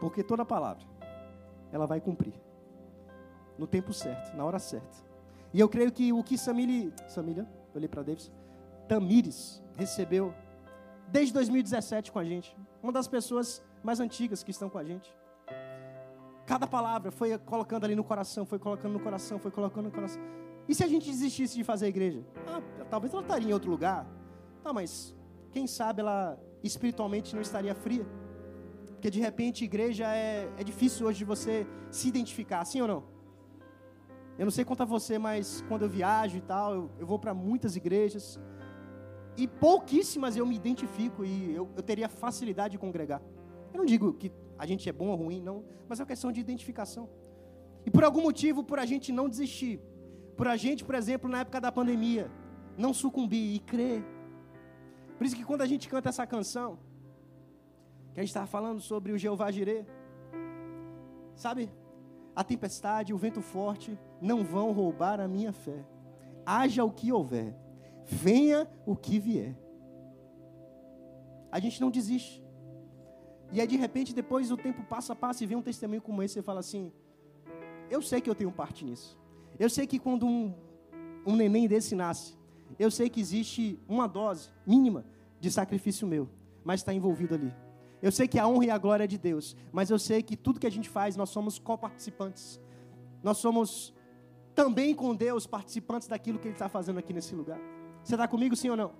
Porque 0.00 0.22
toda 0.24 0.46
palavra, 0.46 0.82
ela 1.70 1.86
vai 1.86 2.00
cumprir. 2.00 2.32
No 3.58 3.66
tempo 3.66 3.92
certo, 3.92 4.34
na 4.34 4.46
hora 4.46 4.58
certa. 4.58 4.96
E 5.52 5.60
eu 5.60 5.68
creio 5.68 5.92
que 5.92 6.10
o 6.10 6.24
que 6.24 6.38
Samília, 6.38 6.90
Samília, 7.06 7.46
olhei 7.74 7.86
para 7.86 8.02
Davis, 8.02 8.32
Tamires 8.88 9.62
recebeu 9.76 10.32
desde 11.08 11.34
2017 11.34 12.10
com 12.10 12.18
a 12.18 12.24
gente. 12.24 12.56
Uma 12.82 12.92
das 12.92 13.06
pessoas 13.06 13.62
mais 13.82 14.00
antigas 14.00 14.42
que 14.42 14.50
estão 14.50 14.70
com 14.70 14.78
a 14.78 14.84
gente. 14.84 15.14
Cada 16.46 16.66
palavra 16.66 17.10
foi 17.10 17.36
colocando 17.36 17.84
ali 17.84 17.94
no 17.94 18.04
coração, 18.04 18.46
foi 18.46 18.58
colocando 18.58 18.94
no 18.94 19.00
coração, 19.00 19.38
foi 19.38 19.50
colocando 19.50 19.84
no 19.84 19.92
coração. 19.92 20.22
E 20.68 20.74
se 20.74 20.82
a 20.82 20.88
gente 20.88 21.10
desistisse 21.10 21.54
de 21.54 21.64
fazer 21.64 21.86
a 21.86 21.88
igreja? 21.88 22.24
Ah, 22.46 22.62
talvez 22.88 23.12
ela 23.12 23.22
estaria 23.22 23.48
em 23.48 23.52
outro 23.52 23.70
lugar. 23.70 24.06
Tá, 24.62 24.72
mas 24.72 25.14
quem 25.52 25.66
sabe 25.66 26.00
ela 26.00 26.38
espiritualmente 26.62 27.34
não 27.34 27.42
estaria 27.42 27.74
fria? 27.74 28.06
Porque 28.86 29.10
de 29.10 29.20
repente 29.20 29.64
igreja 29.64 30.06
é, 30.14 30.50
é 30.56 30.64
difícil 30.64 31.06
hoje 31.06 31.18
de 31.18 31.24
você 31.24 31.66
se 31.90 32.08
identificar, 32.08 32.64
sim 32.64 32.80
ou 32.80 32.88
não? 32.88 33.04
Eu 34.38 34.46
não 34.46 34.50
sei 34.50 34.64
quanto 34.64 34.82
a 34.82 34.86
você, 34.86 35.18
mas 35.18 35.62
quando 35.68 35.82
eu 35.82 35.88
viajo 35.88 36.36
e 36.38 36.40
tal, 36.40 36.74
eu, 36.74 36.90
eu 36.98 37.06
vou 37.06 37.18
para 37.18 37.34
muitas 37.34 37.76
igrejas. 37.76 38.40
E 39.36 39.46
pouquíssimas 39.46 40.36
eu 40.36 40.46
me 40.46 40.56
identifico 40.56 41.24
e 41.24 41.54
eu, 41.54 41.68
eu 41.76 41.82
teria 41.82 42.08
facilidade 42.08 42.72
de 42.72 42.78
congregar. 42.78 43.20
Eu 43.72 43.78
não 43.78 43.84
digo 43.84 44.14
que 44.14 44.32
a 44.58 44.66
gente 44.66 44.88
é 44.88 44.92
bom 44.92 45.08
ou 45.08 45.16
ruim, 45.16 45.40
não, 45.40 45.64
mas 45.88 46.00
é 46.00 46.02
uma 46.02 46.06
questão 46.06 46.32
de 46.32 46.40
identificação. 46.40 47.08
E 47.84 47.90
por 47.90 48.02
algum 48.02 48.22
motivo, 48.22 48.64
por 48.64 48.78
a 48.78 48.86
gente 48.86 49.12
não 49.12 49.28
desistir, 49.28 49.80
por 50.36 50.48
a 50.48 50.56
gente, 50.56 50.84
por 50.84 50.94
exemplo, 50.94 51.28
na 51.28 51.40
época 51.40 51.60
da 51.60 51.70
pandemia, 51.70 52.30
não 52.76 52.92
sucumbir 52.92 53.54
e 53.54 53.58
crer. 53.60 54.04
Por 55.16 55.24
isso 55.24 55.36
que 55.36 55.44
quando 55.44 55.62
a 55.62 55.66
gente 55.66 55.88
canta 55.88 56.08
essa 56.08 56.26
canção, 56.26 56.78
que 58.12 58.20
a 58.20 58.22
gente 58.22 58.30
estava 58.30 58.46
falando 58.46 58.80
sobre 58.80 59.12
o 59.12 59.18
Jeová 59.18 59.50
Jireh, 59.50 59.86
sabe? 61.34 61.70
A 62.34 62.42
tempestade, 62.42 63.12
o 63.12 63.18
vento 63.18 63.40
forte 63.40 63.98
não 64.20 64.44
vão 64.44 64.72
roubar 64.72 65.20
a 65.20 65.28
minha 65.28 65.52
fé. 65.52 65.84
Haja 66.44 66.84
o 66.84 66.90
que 66.90 67.12
houver, 67.12 67.56
venha 68.04 68.68
o 68.84 68.96
que 68.96 69.18
vier. 69.18 69.56
A 71.50 71.60
gente 71.60 71.80
não 71.80 71.90
desiste. 71.90 72.42
E 73.52 73.60
aí, 73.60 73.66
de 73.66 73.76
repente, 73.76 74.12
depois 74.12 74.50
o 74.50 74.56
tempo 74.56 74.82
passa, 74.82 75.14
passa 75.14 75.44
e 75.44 75.46
vem 75.46 75.56
um 75.56 75.62
testemunho 75.62 76.02
como 76.02 76.22
esse, 76.22 76.34
você 76.34 76.42
fala 76.42 76.58
assim: 76.58 76.92
Eu 77.88 78.02
sei 78.02 78.20
que 78.20 78.28
eu 78.28 78.34
tenho 78.34 78.50
parte 78.50 78.84
nisso. 78.84 79.16
Eu 79.58 79.70
sei 79.70 79.86
que 79.86 79.98
quando 79.98 80.26
um, 80.26 80.54
um 81.26 81.36
neném 81.36 81.68
desse 81.68 81.94
nasce, 81.94 82.34
eu 82.78 82.90
sei 82.90 83.08
que 83.08 83.20
existe 83.20 83.78
uma 83.88 84.06
dose 84.06 84.50
mínima 84.66 85.04
de 85.40 85.50
sacrifício 85.50 86.06
meu, 86.06 86.28
mas 86.64 86.80
está 86.80 86.92
envolvido 86.92 87.34
ali. 87.34 87.54
Eu 88.02 88.12
sei 88.12 88.28
que 88.28 88.38
a 88.38 88.46
honra 88.46 88.66
e 88.66 88.70
a 88.70 88.78
glória 88.78 89.04
é 89.04 89.06
de 89.06 89.16
Deus, 89.16 89.56
mas 89.72 89.90
eu 89.90 89.98
sei 89.98 90.22
que 90.22 90.36
tudo 90.36 90.60
que 90.60 90.66
a 90.66 90.70
gente 90.70 90.88
faz, 90.88 91.16
nós 91.16 91.30
somos 91.30 91.58
coparticipantes. 91.58 92.60
Nós 93.22 93.38
somos 93.38 93.94
também 94.54 94.94
com 94.94 95.14
Deus 95.14 95.46
participantes 95.46 96.08
daquilo 96.08 96.38
que 96.38 96.48
Ele 96.48 96.54
está 96.54 96.68
fazendo 96.68 96.98
aqui 96.98 97.12
nesse 97.12 97.34
lugar. 97.34 97.58
Você 98.02 98.14
está 98.14 98.28
comigo, 98.28 98.54
sim 98.54 98.68
ou 98.68 98.76
não? 98.76 98.92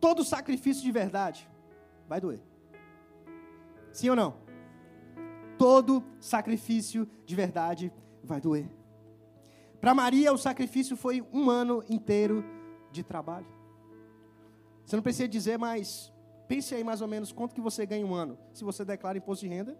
Todo 0.00 0.24
sacrifício 0.24 0.82
de 0.82 0.92
verdade 0.92 1.48
vai 2.08 2.20
doer. 2.20 2.40
Sim 3.92 4.10
ou 4.10 4.16
não? 4.16 4.36
Todo 5.56 6.04
sacrifício 6.20 7.08
de 7.24 7.34
verdade 7.34 7.90
vai 7.90 8.07
doer. 8.38 8.68
Para 9.80 9.94
Maria, 9.94 10.32
o 10.32 10.38
sacrifício 10.38 10.96
foi 10.96 11.24
um 11.32 11.48
ano 11.48 11.82
inteiro 11.88 12.44
de 12.90 13.02
trabalho. 13.02 13.46
Você 14.84 14.96
não 14.96 15.02
precisa 15.02 15.28
dizer, 15.28 15.58
mas 15.58 16.12
pense 16.46 16.74
aí 16.74 16.82
mais 16.82 17.00
ou 17.00 17.08
menos 17.08 17.32
quanto 17.32 17.54
que 17.54 17.60
você 17.60 17.86
ganha 17.86 18.04
um 18.06 18.14
ano. 18.14 18.38
Se 18.52 18.64
você 18.64 18.84
declara 18.84 19.18
imposto 19.18 19.46
de 19.46 19.54
renda, 19.54 19.78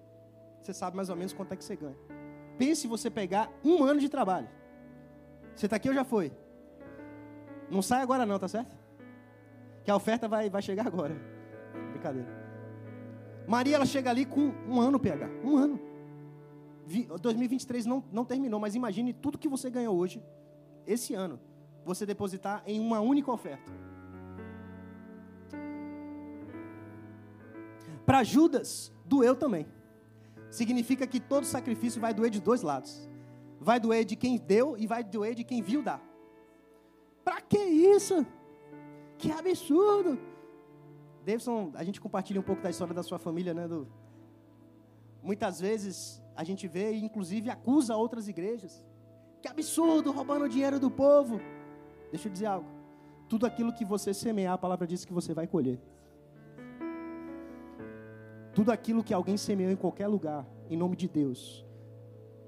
você 0.62 0.72
sabe 0.72 0.96
mais 0.96 1.08
ou 1.08 1.16
menos 1.16 1.32
quanto 1.32 1.52
é 1.52 1.56
que 1.56 1.64
você 1.64 1.76
ganha. 1.76 1.96
Pense 2.56 2.86
você 2.86 3.10
pegar 3.10 3.50
um 3.64 3.82
ano 3.82 4.00
de 4.00 4.08
trabalho. 4.08 4.48
Você 5.54 5.66
está 5.66 5.76
aqui 5.76 5.88
ou 5.88 5.94
já 5.94 6.04
foi? 6.04 6.32
Não 7.70 7.82
sai 7.82 8.02
agora 8.02 8.24
não, 8.24 8.38
tá 8.38 8.48
certo? 8.48 8.76
Que 9.84 9.90
a 9.90 9.96
oferta 9.96 10.28
vai, 10.28 10.48
vai 10.48 10.62
chegar 10.62 10.86
agora. 10.86 11.16
Brincadeira. 11.90 12.28
Maria, 13.46 13.76
ela 13.76 13.86
chega 13.86 14.10
ali 14.10 14.26
com 14.26 14.52
um 14.68 14.80
ano, 14.80 15.00
PH. 15.00 15.28
Um 15.42 15.56
ano. 15.56 15.80
2023 17.20 17.84
não, 17.86 18.02
não 18.10 18.24
terminou, 18.24 18.58
mas 18.58 18.74
imagine 18.74 19.12
tudo 19.12 19.38
que 19.38 19.48
você 19.48 19.68
ganhou 19.70 19.96
hoje, 19.96 20.22
esse 20.86 21.14
ano, 21.14 21.38
você 21.84 22.06
depositar 22.06 22.62
em 22.66 22.80
uma 22.80 23.00
única 23.00 23.30
oferta. 23.30 23.70
Para 28.06 28.24
Judas, 28.24 28.90
doeu 29.04 29.36
também. 29.36 29.66
Significa 30.50 31.06
que 31.06 31.20
todo 31.20 31.44
sacrifício 31.44 32.00
vai 32.00 32.14
doer 32.14 32.30
de 32.30 32.40
dois 32.40 32.62
lados. 32.62 33.06
Vai 33.60 33.78
doer 33.78 34.04
de 34.04 34.16
quem 34.16 34.38
deu 34.38 34.78
e 34.78 34.86
vai 34.86 35.04
doer 35.04 35.34
de 35.34 35.44
quem 35.44 35.60
viu 35.60 35.82
dar. 35.82 36.02
Para 37.22 37.42
que 37.42 37.58
isso? 37.58 38.26
Que 39.18 39.30
absurdo! 39.30 40.18
Davidson, 41.22 41.72
a 41.74 41.84
gente 41.84 42.00
compartilha 42.00 42.40
um 42.40 42.42
pouco 42.42 42.62
da 42.62 42.70
história 42.70 42.94
da 42.94 43.02
sua 43.02 43.18
família, 43.18 43.52
né? 43.52 43.68
Do... 43.68 43.86
Muitas 45.22 45.60
vezes 45.60 46.22
a 46.38 46.44
gente 46.44 46.68
vê 46.68 46.92
e 46.92 47.04
inclusive 47.04 47.50
acusa 47.50 47.96
outras 47.96 48.28
igrejas. 48.28 48.86
Que 49.42 49.48
absurdo, 49.48 50.12
roubando 50.12 50.44
o 50.44 50.48
dinheiro 50.48 50.78
do 50.78 50.88
povo. 50.88 51.40
Deixa 52.12 52.28
eu 52.28 52.32
dizer 52.32 52.46
algo. 52.46 52.68
Tudo 53.28 53.44
aquilo 53.44 53.72
que 53.72 53.84
você 53.84 54.14
semear, 54.14 54.54
a 54.54 54.58
palavra 54.58 54.86
diz 54.86 55.04
que 55.04 55.12
você 55.12 55.34
vai 55.34 55.48
colher. 55.48 55.80
Tudo 58.54 58.70
aquilo 58.70 59.02
que 59.02 59.12
alguém 59.12 59.36
semeou 59.36 59.72
em 59.72 59.76
qualquer 59.76 60.06
lugar, 60.06 60.46
em 60.70 60.76
nome 60.76 60.94
de 60.94 61.08
Deus, 61.08 61.66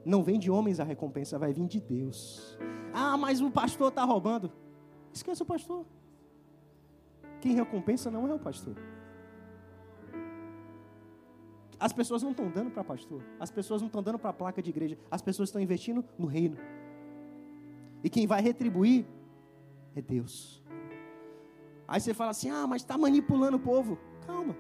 não 0.05 0.23
vem 0.23 0.39
de 0.39 0.53
homens 0.53 0.79
a 0.79 0.85
recompensa, 0.85 1.37
vai 1.37 1.53
vir 1.53 1.67
de 1.67 1.81
Deus. 1.81 2.57
Ah, 2.95 3.17
mas 3.17 3.41
o 3.41 3.51
pastor 3.51 3.89
está 3.89 4.05
roubando. 4.05 4.53
Esqueça 5.13 5.43
o 5.43 5.47
pastor. 5.47 5.85
Quem 7.41 7.57
recompensa 7.57 8.09
não 8.09 8.29
é 8.29 8.33
o 8.33 8.39
pastor. 8.39 8.77
As 11.81 11.95
pessoas 11.95 12.23
não 12.23 12.33
estão 12.33 12.51
dando 12.51 12.71
para 12.71 12.85
pastor. 12.85 13.25
As 13.41 13.51
pessoas 13.51 13.81
não 13.81 13.87
estão 13.87 14.03
dando 14.03 14.19
para 14.19 14.29
a 14.29 14.35
placa 14.35 14.63
de 14.63 14.69
igreja. 14.69 14.99
As 15.11 15.23
pessoas 15.23 15.49
estão 15.49 15.63
investindo 15.63 16.05
no 16.19 16.27
reino. 16.27 16.59
E 18.05 18.11
quem 18.11 18.27
vai 18.27 18.43
retribuir 18.43 19.07
é 19.97 20.03
Deus. 20.03 20.63
Aí 21.89 21.99
você 21.99 22.13
fala 22.13 22.33
assim: 22.33 22.51
ah, 22.51 22.67
mas 22.67 22.83
está 22.83 22.99
manipulando 22.99 23.57
o 23.57 23.61
povo. 23.61 23.99
Calma. 24.27 24.55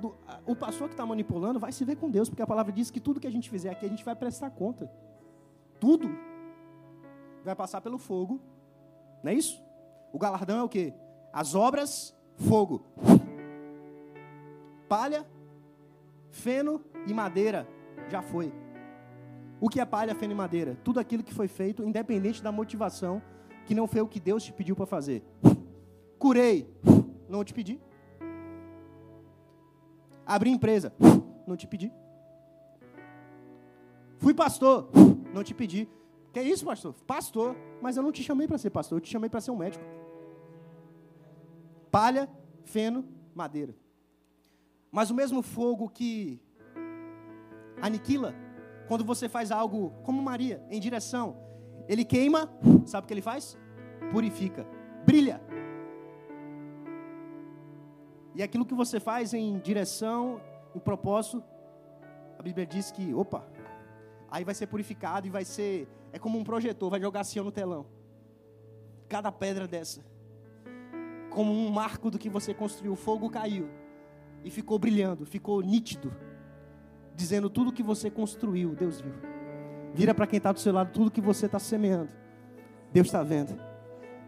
Do, 0.00 0.14
a, 0.26 0.40
o 0.46 0.54
pastor 0.54 0.88
que 0.88 0.94
está 0.94 1.04
manipulando 1.04 1.58
vai 1.58 1.72
se 1.72 1.84
ver 1.84 1.96
com 1.96 2.10
Deus, 2.10 2.28
porque 2.28 2.42
a 2.42 2.46
palavra 2.46 2.72
diz 2.72 2.90
que 2.90 3.00
tudo 3.00 3.20
que 3.20 3.26
a 3.26 3.30
gente 3.30 3.50
fizer 3.50 3.70
aqui 3.70 3.84
a 3.84 3.88
gente 3.88 4.04
vai 4.04 4.14
prestar 4.14 4.50
conta. 4.50 4.90
Tudo 5.80 6.08
vai 7.44 7.56
passar 7.56 7.80
pelo 7.80 7.98
fogo. 7.98 8.40
Não 9.22 9.32
é 9.32 9.34
isso? 9.34 9.60
O 10.12 10.18
galardão 10.18 10.58
é 10.58 10.62
o 10.62 10.68
quê? 10.68 10.94
As 11.32 11.54
obras, 11.56 12.16
fogo. 12.36 12.84
Palha, 14.88 15.26
feno 16.36 16.82
e 17.06 17.14
madeira, 17.14 17.68
já 18.08 18.22
foi. 18.22 18.52
O 19.60 19.68
que 19.68 19.80
é 19.80 19.84
palha, 19.84 20.14
feno 20.14 20.32
e 20.32 20.36
madeira? 20.36 20.76
Tudo 20.84 21.00
aquilo 21.00 21.22
que 21.22 21.34
foi 21.34 21.48
feito, 21.48 21.82
independente 21.82 22.42
da 22.42 22.52
motivação, 22.52 23.22
que 23.64 23.74
não 23.74 23.86
foi 23.86 24.00
o 24.00 24.08
que 24.08 24.20
Deus 24.20 24.44
te 24.44 24.52
pediu 24.52 24.76
para 24.76 24.86
fazer. 24.86 25.22
Curei, 26.18 26.68
não 27.28 27.42
te 27.44 27.54
pedi. 27.54 27.80
Abri 30.24 30.50
empresa, 30.50 30.92
não 31.46 31.56
te 31.56 31.66
pedi. 31.66 31.92
Fui 34.18 34.34
pastor, 34.34 34.90
não 35.32 35.42
te 35.42 35.54
pedi. 35.54 35.88
Que 36.32 36.40
é 36.40 36.42
isso, 36.42 36.64
pastor? 36.64 36.94
Pastor, 37.06 37.56
mas 37.80 37.96
eu 37.96 38.02
não 38.02 38.12
te 38.12 38.22
chamei 38.22 38.46
para 38.46 38.58
ser 38.58 38.70
pastor, 38.70 38.98
eu 38.98 39.00
te 39.00 39.10
chamei 39.10 39.30
para 39.30 39.40
ser 39.40 39.50
um 39.50 39.56
médico 39.56 39.84
palha, 41.96 42.28
feno, 42.62 43.06
madeira. 43.34 43.74
Mas 44.90 45.10
o 45.10 45.14
mesmo 45.14 45.42
fogo 45.42 45.88
que 45.88 46.40
aniquila, 47.80 48.34
quando 48.88 49.04
você 49.04 49.28
faz 49.28 49.50
algo 49.50 49.90
como 50.02 50.22
Maria, 50.22 50.64
em 50.70 50.80
direção, 50.80 51.36
ele 51.88 52.04
queima, 52.04 52.50
sabe 52.86 53.04
o 53.04 53.08
que 53.08 53.14
ele 53.14 53.22
faz? 53.22 53.58
Purifica, 54.10 54.66
brilha. 55.04 55.40
E 58.34 58.42
aquilo 58.42 58.66
que 58.66 58.74
você 58.74 59.00
faz 59.00 59.32
em 59.34 59.58
direção, 59.58 60.40
em 60.74 60.78
propósito, 60.78 61.42
a 62.38 62.42
Bíblia 62.42 62.66
diz 62.66 62.90
que, 62.90 63.14
opa, 63.14 63.46
aí 64.30 64.44
vai 64.44 64.54
ser 64.54 64.66
purificado 64.66 65.26
e 65.26 65.30
vai 65.30 65.44
ser, 65.44 65.88
é 66.12 66.18
como 66.18 66.38
um 66.38 66.44
projetor, 66.44 66.90
vai 66.90 67.00
jogar 67.00 67.20
assim 67.20 67.40
no 67.40 67.50
telão. 67.50 67.86
Cada 69.08 69.32
pedra 69.32 69.66
dessa 69.66 70.04
como 71.36 71.52
um 71.52 71.68
marco 71.68 72.10
do 72.10 72.18
que 72.18 72.30
você 72.30 72.54
construiu. 72.54 72.94
O 72.94 72.96
fogo 72.96 73.28
caiu 73.28 73.68
e 74.46 74.50
ficou 74.50 74.78
brilhando, 74.78 75.26
ficou 75.26 75.60
nítido, 75.60 76.14
dizendo 77.16 77.50
tudo 77.50 77.72
que 77.72 77.82
você 77.82 78.08
construiu, 78.08 78.76
Deus 78.76 79.00
viu. 79.00 79.12
Vira 79.92 80.14
para 80.14 80.24
quem 80.24 80.36
está 80.36 80.52
do 80.52 80.60
seu 80.60 80.72
lado 80.72 80.92
tudo 80.92 81.10
que 81.10 81.20
você 81.20 81.46
está 81.46 81.58
semeando. 81.58 82.12
Deus 82.92 83.08
está 83.08 83.24
vendo. 83.24 83.60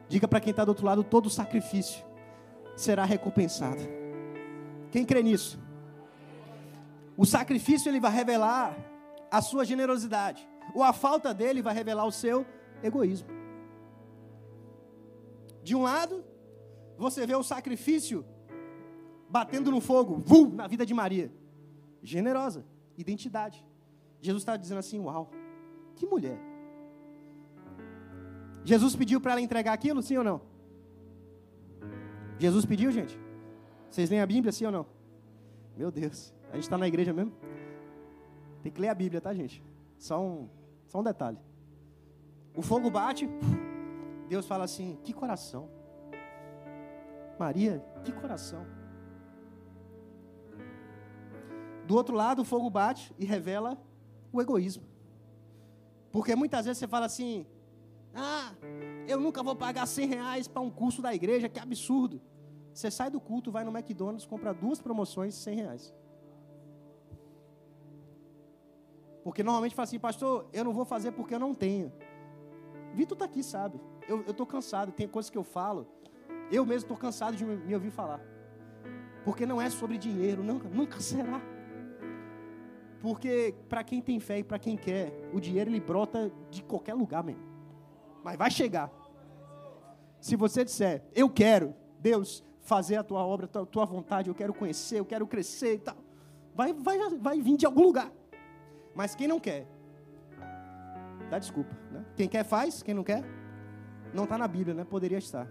Diga 0.09 0.27
para 0.27 0.41
quem 0.41 0.51
está 0.51 0.65
do 0.65 0.71
outro 0.71 0.85
lado: 0.85 1.05
todo 1.05 1.31
sacrifício 1.31 2.05
será 2.75 3.05
recompensado. 3.05 3.81
Quem 4.91 5.05
crê 5.05 5.23
nisso? 5.23 5.57
O 7.17 7.25
sacrifício 7.25 7.89
ele 7.89 8.01
vai 8.01 8.11
revelar 8.11 8.77
a 9.31 9.41
sua 9.41 9.65
generosidade, 9.65 10.49
ou 10.75 10.83
a 10.83 10.93
falta 10.93 11.33
dele 11.33 11.63
vai 11.63 11.75
revelar 11.75 12.05
o 12.05 12.11
seu 12.13 12.45
egoísmo. 12.83 13.29
De 15.63 15.77
um 15.77 15.83
lado, 15.83 16.25
você 16.97 17.25
vê 17.25 17.37
o 17.37 17.45
sacrifício 17.45 18.25
batendo 19.29 19.71
no 19.71 19.81
fogo, 19.81 20.17
vum, 20.17 20.55
na 20.55 20.67
vida 20.67 20.85
de 20.87 20.95
Maria. 20.95 21.33
Generosa, 22.03 22.65
identidade. 22.97 23.65
Jesus 24.21 24.43
está 24.43 24.57
dizendo 24.57 24.79
assim: 24.79 24.99
Uau, 25.01 25.31
que 25.97 26.07
mulher. 26.07 26.39
Jesus 28.65 28.95
pediu 28.95 29.21
para 29.21 29.33
ela 29.33 29.41
entregar 29.41 29.73
aquilo, 29.73 30.03
sim 30.03 30.17
ou 30.17 30.25
não? 30.25 30.41
Jesus 32.39 32.65
pediu, 32.65 32.91
gente? 32.91 33.19
Vocês 33.91 34.11
leem 34.11 34.21
a 34.21 34.27
Bíblia, 34.27 34.53
sim 34.53 34.67
ou 34.67 34.73
não? 34.73 34.87
Meu 35.77 35.91
Deus, 35.91 36.35
a 36.51 36.55
gente 36.55 36.65
está 36.65 36.77
na 36.77 36.87
igreja 36.87 37.13
mesmo? 37.13 37.33
Tem 38.63 38.71
que 38.71 38.81
ler 38.81 38.89
a 38.89 38.95
Bíblia, 38.95 39.21
tá, 39.21 39.33
gente? 39.33 39.63
Só 39.97 40.21
um, 40.23 40.49
só 40.87 41.01
um 41.01 41.03
detalhe. 41.03 41.39
O 42.55 42.63
fogo 42.63 42.91
bate, 42.91 43.29
Deus 44.29 44.47
fala 44.47 44.65
assim: 44.65 44.99
que 45.03 45.13
coração. 45.13 45.69
Maria, 47.39 47.83
que 48.05 48.13
coração. 48.13 48.67
Do 51.89 51.95
outro 51.95 52.15
lado, 52.15 52.43
o 52.43 52.45
fogo 52.45 52.69
bate 52.69 53.15
e 53.19 53.25
revela 53.25 53.81
o 54.31 54.43
egoísmo. 54.43 54.85
Porque 56.13 56.37
muitas 56.37 56.67
vezes 56.67 56.79
você 56.79 56.87
fala 56.87 57.07
assim: 57.07 57.47
ah, 58.15 58.53
eu 59.07 59.19
nunca 59.19 59.43
vou 59.43 59.57
pagar 59.57 59.87
100 59.87 60.07
reais 60.07 60.47
para 60.47 60.61
um 60.61 60.69
curso 60.69 61.01
da 61.01 61.15
igreja, 61.15 61.49
que 61.49 61.59
absurdo. 61.59 62.21
Você 62.75 62.91
sai 62.91 63.09
do 63.09 63.19
culto, 63.19 63.51
vai 63.51 63.65
no 63.65 63.75
McDonald's, 63.75 64.27
compra 64.27 64.53
duas 64.53 64.83
promoções, 64.83 65.35
100 65.35 65.57
reais. 65.57 65.95
Porque 69.25 69.43
normalmente 69.43 69.75
fala 69.75 69.85
assim, 69.85 69.99
pastor, 69.99 70.47
eu 70.53 70.65
não 70.65 70.75
vou 70.75 70.85
fazer 70.85 71.13
porque 71.13 71.35
eu 71.35 71.41
não 71.41 71.55
tenho. 71.55 71.91
Vitor 72.93 73.15
está 73.15 73.25
aqui, 73.25 73.43
sabe? 73.43 73.81
Eu 74.07 74.21
estou 74.21 74.45
cansado, 74.45 74.93
tem 74.93 75.09
coisas 75.09 75.31
que 75.31 75.39
eu 75.39 75.43
falo. 75.43 75.89
Eu 76.53 76.67
mesmo 76.67 76.85
estou 76.85 76.99
cansado 76.99 77.35
de 77.35 77.47
me 77.47 77.75
ouvir 77.75 77.91
falar. 77.91 78.21
Porque 79.25 79.47
não 79.47 79.59
é 79.59 79.71
sobre 79.71 79.97
dinheiro, 79.97 80.45
nunca, 80.45 80.69
nunca 80.69 81.01
será. 81.01 81.41
Porque 83.01 83.55
para 83.69 83.85
quem 83.85 84.01
tem 84.01 84.19
fé 84.19 84.41
e 84.41 84.45
para 84.45 84.59
quem 84.59 84.77
quer, 84.77 85.13
o 85.33 85.41
dinheiro 85.41 85.71
ele 85.71 85.81
brota 85.81 86.33
de 86.51 86.63
qualquer 86.63 86.95
lugar 86.95 87.23
mesmo. 87.23 87.43
Mas 88.25 88.37
vai 88.37 88.51
chegar. 88.51 88.91
Se 90.21 90.35
você 90.35 90.65
disser, 90.65 91.05
eu 91.15 91.31
quero, 91.31 91.75
Deus, 92.01 92.43
fazer 92.61 92.97
a 92.97 93.05
tua 93.05 93.25
obra, 93.25 93.47
a 93.47 93.67
tua, 93.67 93.85
vontade, 93.85 94.29
eu 94.29 94.35
quero 94.35 94.53
conhecer, 94.53 94.99
eu 94.99 95.05
quero 95.05 95.27
crescer 95.27 95.75
e 95.75 95.79
tal. 95.79 95.97
Vai, 96.55 96.73
vai, 96.73 96.99
vai 97.17 97.41
vir 97.41 97.57
de 97.57 97.65
algum 97.65 97.83
lugar. 97.83 98.11
Mas 98.95 99.15
quem 99.15 99.29
não 99.29 99.39
quer, 99.39 99.65
dá 101.31 101.39
desculpa. 101.39 101.79
Né? 101.93 102.05
Quem 102.17 102.29
quer 102.29 102.45
faz, 102.45 102.83
quem 102.83 102.95
não 102.95 103.05
quer, 103.05 103.23
não 104.13 104.25
está 104.25 104.37
na 104.37 104.49
Bíblia, 104.49 104.75
né? 104.75 104.85
Poderia 104.85 105.19
estar. 105.19 105.49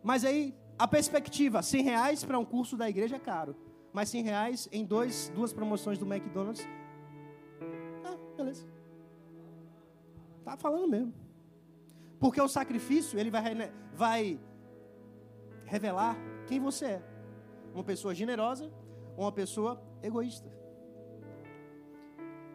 Mas 0.00 0.24
aí, 0.24 0.54
a 0.78 0.86
perspectiva, 0.86 1.60
100 1.60 1.82
reais 1.82 2.24
para 2.24 2.38
um 2.38 2.44
curso 2.44 2.76
da 2.76 2.88
igreja 2.88 3.16
é 3.16 3.18
caro 3.18 3.56
mais 3.94 4.08
100 4.08 4.22
reais 4.24 4.68
em 4.72 4.84
dois, 4.84 5.30
duas 5.32 5.52
promoções 5.52 5.98
do 5.98 6.04
McDonald's. 6.04 6.66
Ah, 8.04 8.16
beleza. 8.36 8.66
Tá 10.44 10.56
falando 10.56 10.88
mesmo. 10.88 11.14
Porque 12.18 12.40
o 12.40 12.48
sacrifício, 12.48 13.16
ele 13.20 13.30
vai, 13.30 13.44
vai 13.94 14.40
revelar 15.64 16.16
quem 16.48 16.58
você 16.58 16.86
é. 16.86 17.02
Uma 17.72 17.84
pessoa 17.84 18.12
generosa 18.12 18.68
ou 19.16 19.24
uma 19.24 19.32
pessoa 19.32 19.80
egoísta. 20.02 20.52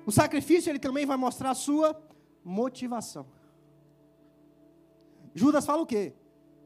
O 0.06 0.12
sacrifício, 0.12 0.70
ele 0.70 0.80
também 0.80 1.06
vai 1.06 1.16
mostrar 1.16 1.52
a 1.52 1.56
sua 1.56 1.98
motivação. 2.44 3.26
Judas 5.34 5.66
fala 5.66 5.82
o 5.84 5.86
quê? 5.86 6.14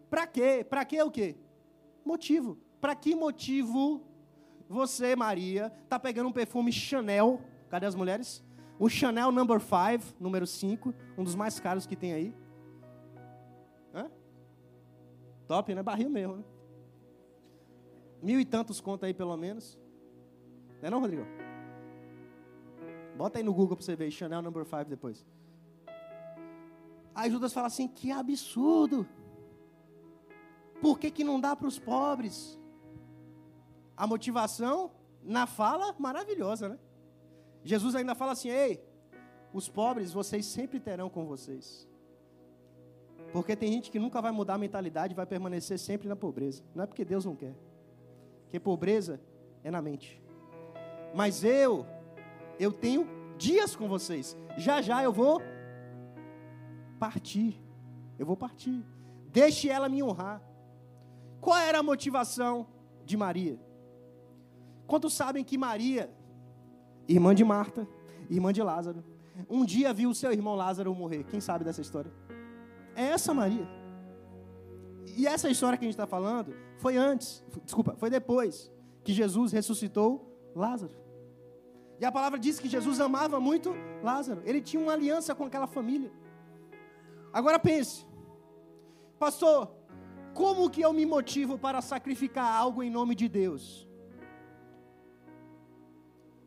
Para 0.09 0.25
quê? 0.25 0.65
Para 0.67 0.83
quê 0.83 1.03
o 1.03 1.11
quê? 1.11 1.35
Motivo. 2.03 2.57
Para 2.81 2.95
que 2.95 3.13
motivo 3.13 4.12
você, 4.73 5.15
Maria, 5.15 5.71
está 5.83 5.99
pegando 5.99 6.27
um 6.27 6.33
perfume 6.33 6.71
Chanel. 6.71 7.41
Cadê 7.69 7.85
as 7.85 7.95
mulheres? 7.95 8.43
O 8.79 8.89
Chanel 8.89 9.31
Number 9.31 9.59
5, 9.59 10.15
número 10.19 10.45
5, 10.45 10.93
um 11.17 11.23
dos 11.23 11.35
mais 11.35 11.59
caros 11.59 11.85
que 11.85 11.95
tem 11.95 12.13
aí. 12.13 12.35
Hã? 13.93 14.11
Top, 15.47 15.73
né? 15.73 15.81
Barril 15.81 16.09
mesmo, 16.09 16.37
né? 16.37 16.43
Mil 18.21 18.39
e 18.39 18.45
tantos 18.45 18.81
conta 18.81 19.05
aí, 19.05 19.13
pelo 19.13 19.35
menos. 19.37 19.79
Não 20.81 20.87
é 20.87 20.89
não, 20.89 20.99
Rodrigo? 20.99 21.25
Bota 23.15 23.37
aí 23.37 23.43
no 23.43 23.53
Google 23.53 23.77
para 23.77 23.85
você 23.85 23.95
ver, 23.95 24.09
Chanel 24.11 24.41
Number 24.41 24.65
5 24.65 24.85
depois. 24.85 25.25
Aí 27.13 27.29
Judas 27.29 27.53
fala 27.53 27.67
assim, 27.67 27.87
que 27.87 28.11
absurdo. 28.11 29.07
Por 30.81 30.97
que, 30.99 31.11
que 31.11 31.23
não 31.23 31.39
dá 31.39 31.55
para 31.55 31.67
os 31.67 31.77
pobres? 31.77 32.59
A 33.95 34.07
motivação 34.07 34.91
na 35.21 35.45
fala 35.45 35.95
maravilhosa, 35.97 36.69
né? 36.69 36.79
Jesus 37.63 37.95
ainda 37.95 38.15
fala 38.15 38.33
assim: 38.33 38.49
ei, 38.49 38.83
os 39.53 39.69
pobres 39.69 40.11
vocês 40.11 40.45
sempre 40.45 40.79
terão 40.79 41.09
com 41.09 41.25
vocês. 41.25 41.87
Porque 43.31 43.55
tem 43.55 43.71
gente 43.71 43.89
que 43.89 43.97
nunca 43.97 44.21
vai 44.21 44.31
mudar 44.31 44.55
a 44.55 44.57
mentalidade, 44.57 45.15
vai 45.15 45.25
permanecer 45.25 45.79
sempre 45.79 46.07
na 46.07 46.15
pobreza. 46.15 46.63
Não 46.75 46.83
é 46.83 46.87
porque 46.87 47.03
Deus 47.03 47.25
não 47.25 47.35
quer. 47.35 47.55
Porque 48.43 48.59
pobreza 48.59 49.19
é 49.63 49.71
na 49.71 49.81
mente. 49.81 50.21
Mas 51.15 51.43
eu, 51.43 51.85
eu 52.59 52.71
tenho 52.71 53.07
dias 53.37 53.75
com 53.75 53.87
vocês. 53.87 54.37
Já 54.55 54.81
já 54.81 55.03
eu 55.03 55.11
vou 55.11 55.41
partir. 56.99 57.59
Eu 58.19 58.25
vou 58.25 58.37
partir. 58.37 58.85
Deixe 59.31 59.67
ela 59.67 59.89
me 59.89 60.03
honrar. 60.03 60.41
Qual 61.41 61.57
era 61.57 61.79
a 61.79 61.83
motivação 61.83 62.67
de 63.03 63.17
Maria? 63.17 63.59
Quantos 64.93 65.15
sabem 65.15 65.43
que 65.43 65.57
Maria, 65.57 66.07
irmã 67.07 67.33
de 67.33 67.43
Marta, 67.43 67.87
irmã 68.29 68.53
de 68.53 68.61
Lázaro, 68.61 69.03
um 69.49 69.65
dia 69.65 69.91
viu 69.91 70.11
o 70.11 70.13
seu 70.13 70.31
irmão 70.31 70.53
Lázaro 70.53 70.93
morrer? 70.93 71.23
Quem 71.23 71.41
sabe 71.41 71.65
dessa 71.65 71.81
história? 71.81 72.13
É 72.95 73.05
essa 73.05 73.33
Maria. 73.33 73.67
E 75.17 75.25
essa 75.25 75.49
história 75.49 75.79
que 75.79 75.83
a 75.83 75.87
gente 75.87 75.95
está 75.95 76.05
falando 76.05 76.53
foi 76.77 76.95
antes, 76.95 77.43
desculpa, 77.63 77.95
foi 77.95 78.07
depois 78.11 78.71
que 79.03 79.11
Jesus 79.13 79.51
ressuscitou 79.51 80.31
Lázaro. 80.55 80.93
E 81.99 82.05
a 82.05 82.11
palavra 82.11 82.37
diz 82.37 82.59
que 82.59 82.69
Jesus 82.69 82.99
amava 82.99 83.39
muito 83.39 83.73
Lázaro. 84.03 84.43
Ele 84.45 84.61
tinha 84.61 84.79
uma 84.79 84.93
aliança 84.93 85.33
com 85.33 85.45
aquela 85.45 85.65
família. 85.65 86.11
Agora 87.33 87.57
pense, 87.57 88.05
pastor, 89.17 89.71
como 90.35 90.69
que 90.69 90.81
eu 90.81 90.93
me 90.93 91.03
motivo 91.03 91.57
para 91.57 91.81
sacrificar 91.81 92.55
algo 92.55 92.83
em 92.83 92.91
nome 92.91 93.15
de 93.15 93.27
Deus? 93.27 93.91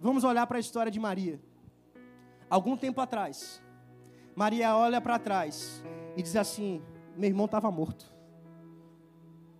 Vamos 0.00 0.24
olhar 0.24 0.46
para 0.46 0.58
a 0.58 0.60
história 0.60 0.90
de 0.90 1.00
Maria. 1.00 1.40
Algum 2.48 2.76
tempo 2.76 3.00
atrás, 3.00 3.62
Maria 4.34 4.76
olha 4.76 5.00
para 5.00 5.18
trás 5.18 5.82
e 6.16 6.22
diz 6.22 6.36
assim: 6.36 6.82
Meu 7.16 7.28
irmão 7.28 7.46
estava 7.46 7.70
morto. 7.70 8.12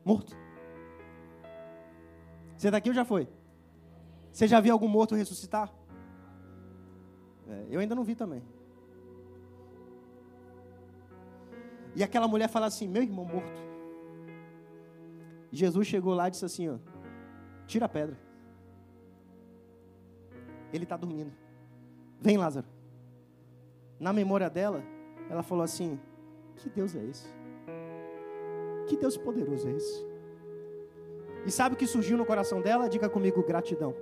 Morto. 0.05 0.37
Você 2.57 2.71
daqui 2.71 2.89
ou 2.89 2.95
já 2.95 3.05
foi? 3.05 3.29
Você 4.31 4.47
já 4.47 4.61
viu 4.61 4.73
algum 4.73 4.89
morto 4.89 5.15
ressuscitar? 5.15 5.73
É, 7.49 7.67
eu 7.71 7.81
ainda 7.81 7.95
não 7.95 8.05
vi 8.05 8.15
também. 8.15 8.43
E 11.95 12.05
aquela 12.05 12.29
mulher 12.29 12.49
fala 12.49 12.67
assim: 12.67 12.87
Meu 12.87 13.03
irmão 13.03 13.25
morto. 13.25 13.67
Jesus 15.51 15.87
chegou 15.87 16.15
lá 16.15 16.29
e 16.29 16.31
disse 16.31 16.45
assim: 16.45 16.69
ó, 16.69 16.79
Tira 17.67 17.87
a 17.87 17.89
pedra. 17.89 18.26
Ele 20.73 20.85
está 20.85 20.97
dormindo. 20.97 21.33
Vem, 22.21 22.37
Lázaro. 22.37 22.67
Na 23.99 24.13
memória 24.13 24.51
dela, 24.51 24.83
ela 25.31 25.43
falou 25.43 25.65
assim: 25.65 25.99
Que 26.57 26.69
Deus 26.69 26.95
é 26.95 27.05
esse? 27.05 27.29
Que 28.87 28.97
Deus 28.97 29.17
poderoso 29.17 29.69
é 29.69 29.73
esse? 29.73 30.07
E 31.45 31.51
sabe 31.51 31.75
o 31.75 31.79
que 31.79 31.87
surgiu 31.87 32.17
no 32.17 32.27
coração 32.27 32.61
dela? 32.61 32.89
Diga 32.89 33.09
comigo: 33.09 33.43
gratidão. 33.43 33.95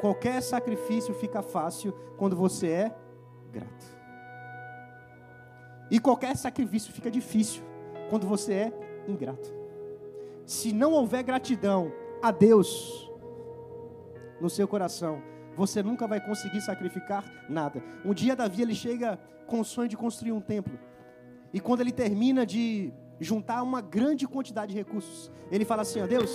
Qualquer 0.00 0.42
sacrifício 0.42 1.14
fica 1.14 1.42
fácil 1.42 1.94
quando 2.16 2.34
você 2.34 2.68
é 2.68 2.94
grato. 3.52 3.86
E 5.90 6.00
qualquer 6.00 6.36
sacrifício 6.36 6.92
fica 6.92 7.10
difícil 7.10 7.62
quando 8.10 8.26
você 8.26 8.52
é 8.52 8.72
ingrato. 9.06 9.52
Se 10.44 10.72
não 10.72 10.92
houver 10.92 11.22
gratidão 11.22 11.92
a 12.20 12.30
Deus 12.30 13.10
no 14.40 14.50
seu 14.50 14.66
coração, 14.66 15.22
você 15.56 15.82
nunca 15.82 16.06
vai 16.06 16.20
conseguir 16.20 16.60
sacrificar 16.60 17.24
nada. 17.48 17.82
Um 18.04 18.14
dia 18.14 18.34
Davi 18.34 18.62
ele 18.62 18.74
chega 18.74 19.18
com 19.46 19.60
o 19.60 19.64
sonho 19.64 19.88
de 19.88 19.96
construir 19.96 20.32
um 20.32 20.40
templo. 20.40 20.78
E 21.52 21.60
quando 21.60 21.80
ele 21.80 21.92
termina 21.92 22.46
de 22.46 22.92
juntar 23.20 23.62
uma 23.62 23.80
grande 23.80 24.26
quantidade 24.26 24.72
de 24.72 24.78
recursos, 24.78 25.30
ele 25.50 25.64
fala 25.64 25.82
assim: 25.82 26.00
ó, 26.00 26.06
Deus, 26.06 26.32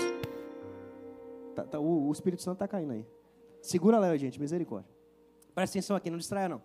tá, 1.55 1.63
tá, 1.63 1.80
o, 1.80 2.07
o, 2.07 2.11
Espírito 2.11 2.41
Santo 2.41 2.55
está 2.55 2.68
caindo 2.68 2.93
aí. 2.93 3.05
Segura 3.61 3.97
lá, 3.97 4.15
gente, 4.15 4.39
misericórdia. 4.39 4.91
Presta 5.55 5.78
atenção 5.78 5.95
aqui, 5.95 6.09
não 6.09 6.18
distraia 6.18 6.47
não. 6.47 6.61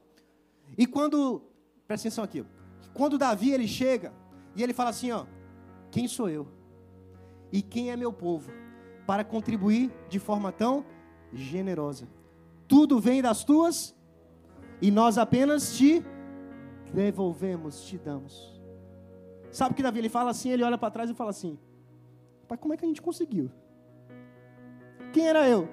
E 0.77 0.87
quando, 0.87 1.43
presta 1.87 2.07
atenção 2.09 2.23
aqui, 2.23 2.45
quando 2.93 3.17
Davi 3.17 3.51
ele 3.51 3.67
chega 3.67 4.13
e 4.55 4.63
ele 4.63 4.75
fala 4.75 4.91
assim: 4.91 5.11
ó, 5.11 5.25
quem 5.91 6.07
sou 6.07 6.29
eu? 6.29 6.47
E 7.51 7.63
quem 7.63 7.91
é 7.91 7.97
meu 7.97 8.13
povo? 8.13 8.51
Para 9.07 9.25
contribuir 9.25 9.91
de 10.09 10.19
forma 10.19 10.53
tão 10.53 10.85
generosa 11.33 12.07
tudo 12.73 12.99
vem 12.99 13.21
das 13.21 13.45
tuas 13.45 13.95
e 14.81 14.91
nós 14.91 15.19
apenas 15.19 15.77
te 15.77 16.03
devolvemos, 16.91 17.85
te 17.85 17.99
damos. 17.99 18.59
Sabe 19.51 19.73
o 19.73 19.75
que 19.75 19.83
Davi 19.83 19.99
ele 19.99 20.09
fala 20.09 20.31
assim? 20.31 20.49
Ele 20.49 20.65
olha 20.65 20.79
para 20.79 20.91
trás 20.91 21.11
e 21.11 21.15
fala 21.15 21.29
assim: 21.29 21.59
Pai, 22.49 22.57
como 22.57 22.73
é 22.73 22.77
que 22.79 22.87
a 22.87 22.89
gente 22.89 23.03
conseguiu? 23.03 23.51
Quem 25.13 25.29
era 25.29 25.47
eu? 25.47 25.69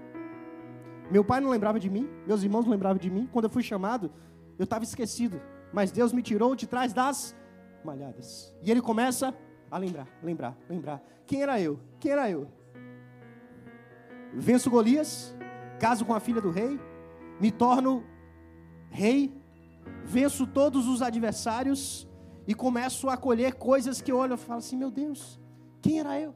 Meu 1.10 1.24
pai 1.24 1.40
não 1.40 1.50
lembrava 1.50 1.80
de 1.80 1.90
mim, 1.90 2.06
meus 2.28 2.44
irmãos 2.44 2.66
não 2.66 2.72
lembravam 2.72 2.98
de 2.98 3.10
mim. 3.10 3.30
Quando 3.32 3.46
eu 3.46 3.50
fui 3.50 3.64
chamado, 3.64 4.12
eu 4.58 4.66
estava 4.66 4.84
esquecido. 4.84 5.42
Mas 5.72 5.94
Deus 5.94 6.12
me 6.12 6.22
tirou 6.22 6.54
de 6.54 6.68
trás 6.68 6.92
das 6.92 7.34
malhadas. 7.82 8.54
E 8.62 8.70
ele 8.70 8.82
começa 8.82 9.34
a 9.72 9.78
lembrar, 9.78 10.08
lembrar, 10.22 10.58
lembrar. 10.70 11.02
Quem 11.26 11.44
era 11.44 11.62
eu? 11.62 11.80
Quem 11.98 12.12
era 12.12 12.30
eu? 12.30 12.46
Venço 14.34 14.70
Golias, 14.70 15.34
caso 15.80 16.04
com 16.06 16.14
a 16.14 16.20
filha 16.20 16.42
do 16.42 16.52
rei, 16.52 16.78
me 17.40 17.52
torno 17.52 18.04
rei, 18.90 19.34
venço 20.04 20.46
todos 20.46 20.88
os 20.88 21.02
adversários 21.02 22.08
e 22.48 22.54
começo 22.54 23.10
a 23.10 23.16
colher 23.16 23.54
coisas 23.54 24.02
que 24.02 24.12
eu 24.12 24.18
olho 24.18 24.34
e 24.34 24.38
falo 24.38 24.60
assim: 24.60 24.76
meu 24.76 24.92
Deus, 24.92 25.40
quem 25.82 26.00
era 26.00 26.20
eu? 26.20 26.34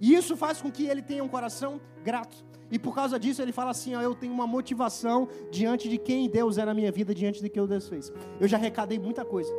E 0.00 0.14
isso 0.14 0.36
faz 0.36 0.60
com 0.60 0.70
que 0.70 0.86
ele 0.86 1.02
tenha 1.02 1.24
um 1.24 1.28
coração 1.28 1.80
grato. 2.04 2.44
E 2.70 2.78
por 2.78 2.94
causa 2.94 3.18
disso 3.18 3.40
ele 3.40 3.52
fala 3.52 3.70
assim: 3.70 3.94
ó, 3.94 4.02
eu 4.02 4.14
tenho 4.14 4.32
uma 4.32 4.46
motivação 4.46 5.28
diante 5.50 5.88
de 5.88 5.98
quem 5.98 6.28
Deus 6.28 6.58
é 6.58 6.64
na 6.64 6.74
minha 6.74 6.90
vida, 6.90 7.14
diante 7.14 7.40
de 7.40 7.48
que 7.48 7.64
Deus 7.66 7.88
fez. 7.88 8.12
Eu 8.40 8.48
já 8.48 8.56
arrecadei 8.56 8.98
muita 8.98 9.24
coisa, 9.24 9.52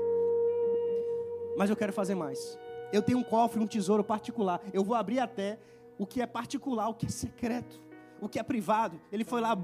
mas 1.57 1.69
eu 1.69 1.75
quero 1.75 1.93
fazer 1.93 2.15
mais. 2.15 2.57
Eu 2.91 3.01
tenho 3.01 3.17
um 3.17 3.23
cofre, 3.23 3.59
um 3.61 3.67
tesouro 3.67 4.03
particular. 4.03 4.61
Eu 4.73 4.83
vou 4.83 4.95
abrir 4.95 5.19
até 5.19 5.57
o 5.97 6.05
que 6.05 6.21
é 6.21 6.25
particular, 6.25 6.89
o 6.89 6.93
que 6.93 7.05
é 7.05 7.09
secreto, 7.09 7.81
o 8.21 8.29
que 8.29 8.39
é 8.39 8.43
privado. 8.43 8.99
Ele 9.11 9.23
foi 9.23 9.41
lá, 9.41 9.55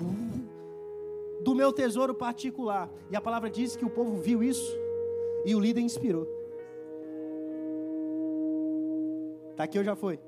do 1.43 1.53
meu 1.53 1.71
tesouro 1.73 2.13
particular. 2.13 2.89
E 3.11 3.15
a 3.15 3.21
palavra 3.21 3.49
diz 3.49 3.75
que 3.75 3.85
o 3.85 3.89
povo 3.89 4.15
viu 4.17 4.41
isso 4.41 4.75
e 5.45 5.53
o 5.53 5.59
líder 5.59 5.81
inspirou. 5.81 6.25
Tá 9.55 9.65
aqui 9.65 9.77
eu 9.77 9.83
já 9.83 9.95
foi. 9.95 10.19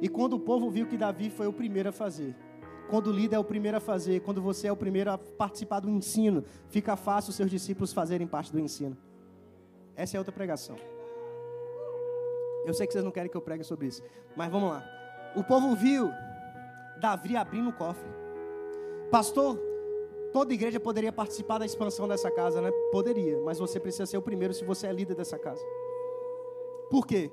E 0.00 0.08
quando 0.08 0.34
o 0.34 0.40
povo 0.40 0.70
viu 0.70 0.86
que 0.86 0.96
Davi 0.96 1.30
foi 1.30 1.46
o 1.46 1.52
primeiro 1.52 1.88
a 1.88 1.92
fazer, 1.92 2.34
quando 2.88 3.08
o 3.08 3.12
líder 3.12 3.36
é 3.36 3.38
o 3.38 3.44
primeiro 3.44 3.76
a 3.76 3.80
fazer, 3.80 4.20
quando 4.20 4.40
você 4.40 4.68
é 4.68 4.72
o 4.72 4.76
primeiro 4.76 5.10
a 5.10 5.18
participar 5.18 5.80
do 5.80 5.90
ensino, 5.90 6.44
fica 6.68 6.96
fácil 6.96 7.30
os 7.30 7.36
seus 7.36 7.50
discípulos 7.50 7.92
fazerem 7.92 8.26
parte 8.26 8.52
do 8.52 8.60
ensino. 8.60 8.96
Essa 9.96 10.16
é 10.16 10.18
outra 10.18 10.32
pregação. 10.32 10.76
Eu 12.64 12.72
sei 12.72 12.86
que 12.86 12.92
vocês 12.92 13.04
não 13.04 13.10
querem 13.10 13.30
que 13.30 13.36
eu 13.36 13.42
pregue 13.42 13.64
sobre 13.64 13.86
isso, 13.86 14.02
mas 14.36 14.50
vamos 14.50 14.70
lá. 14.70 14.84
O 15.36 15.42
povo 15.42 15.74
viu 15.74 16.10
Davi 17.00 17.36
abrindo 17.36 17.70
o 17.70 17.72
cofre. 17.72 18.08
Pastor, 19.10 19.58
Toda 20.34 20.52
igreja 20.52 20.80
poderia 20.80 21.12
participar 21.12 21.58
da 21.58 21.64
expansão 21.64 22.08
dessa 22.08 22.28
casa, 22.28 22.60
né? 22.60 22.68
Poderia, 22.90 23.40
mas 23.44 23.60
você 23.60 23.78
precisa 23.78 24.04
ser 24.04 24.16
o 24.16 24.22
primeiro 24.22 24.52
se 24.52 24.64
você 24.64 24.88
é 24.88 24.92
líder 24.92 25.14
dessa 25.14 25.38
casa. 25.38 25.64
Por 26.90 27.06
quê? 27.06 27.30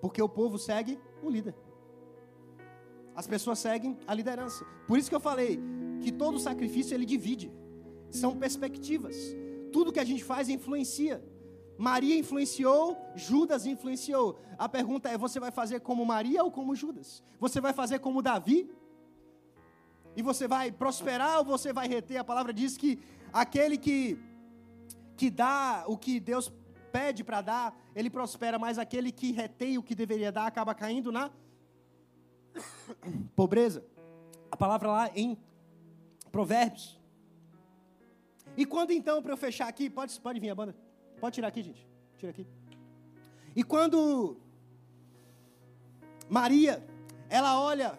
Porque 0.00 0.22
o 0.22 0.28
povo 0.30 0.58
segue 0.58 0.98
o 1.22 1.28
líder. 1.28 1.54
As 3.14 3.26
pessoas 3.26 3.58
seguem 3.58 3.98
a 4.06 4.14
liderança. 4.14 4.64
Por 4.86 4.96
isso 4.96 5.10
que 5.10 5.14
eu 5.14 5.20
falei 5.20 5.60
que 6.00 6.10
todo 6.10 6.38
sacrifício 6.38 6.94
ele 6.94 7.04
divide. 7.04 7.52
São 8.08 8.34
perspectivas. 8.34 9.14
Tudo 9.70 9.92
que 9.92 10.00
a 10.00 10.04
gente 10.04 10.24
faz 10.24 10.48
influencia. 10.48 11.22
Maria 11.76 12.18
influenciou, 12.18 12.96
Judas 13.14 13.66
influenciou. 13.66 14.38
A 14.56 14.66
pergunta 14.70 15.10
é: 15.10 15.18
você 15.18 15.38
vai 15.38 15.50
fazer 15.50 15.80
como 15.80 16.02
Maria 16.06 16.42
ou 16.42 16.50
como 16.50 16.74
Judas? 16.74 17.22
Você 17.38 17.60
vai 17.60 17.74
fazer 17.74 17.98
como 17.98 18.22
Davi 18.22 18.70
e 20.18 20.22
você 20.22 20.48
vai 20.48 20.72
prosperar 20.72 21.38
ou 21.38 21.44
você 21.44 21.72
vai 21.72 21.86
reter? 21.86 22.16
A 22.18 22.24
palavra 22.24 22.52
diz 22.52 22.76
que 22.76 23.00
aquele 23.32 23.78
que, 23.78 24.18
que 25.16 25.30
dá 25.30 25.84
o 25.86 25.96
que 25.96 26.18
Deus 26.18 26.52
pede 26.90 27.22
para 27.22 27.40
dar, 27.40 27.66
ele 27.94 28.10
prospera, 28.10 28.58
mas 28.58 28.80
aquele 28.80 29.12
que 29.12 29.30
retém 29.30 29.78
o 29.78 29.82
que 29.82 29.94
deveria 29.94 30.32
dar 30.32 30.46
acaba 30.48 30.74
caindo 30.74 31.12
na 31.12 31.30
pobreza. 33.36 33.84
A 34.50 34.56
palavra 34.56 34.88
lá 34.88 35.10
em 35.14 35.38
Provérbios. 36.32 37.00
E 38.56 38.66
quando 38.66 38.90
então, 38.90 39.22
para 39.22 39.34
eu 39.34 39.36
fechar 39.36 39.68
aqui, 39.68 39.88
pode, 39.88 40.20
pode 40.20 40.40
vir 40.40 40.50
a 40.50 40.54
banda? 40.56 40.74
Pode 41.20 41.36
tirar 41.36 41.46
aqui, 41.46 41.62
gente. 41.62 41.86
Tira 42.16 42.30
aqui. 42.32 42.44
E 43.54 43.62
quando 43.62 44.36
Maria, 46.28 46.84
ela 47.30 47.60
olha 47.60 47.96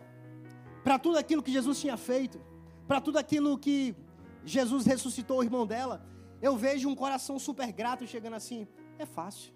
para 0.89 0.97
tudo 0.97 1.19
aquilo 1.19 1.43
que 1.43 1.51
Jesus 1.51 1.79
tinha 1.79 1.95
feito, 1.95 2.41
para 2.87 2.99
tudo 2.99 3.19
aquilo 3.19 3.55
que 3.59 3.95
Jesus 4.43 4.87
ressuscitou 4.87 5.37
o 5.37 5.43
irmão 5.43 5.63
dela, 5.63 6.03
eu 6.41 6.57
vejo 6.57 6.89
um 6.89 6.95
coração 6.95 7.37
super 7.37 7.71
grato 7.71 8.07
chegando 8.07 8.33
assim. 8.33 8.67
É 8.97 9.05
fácil. 9.05 9.53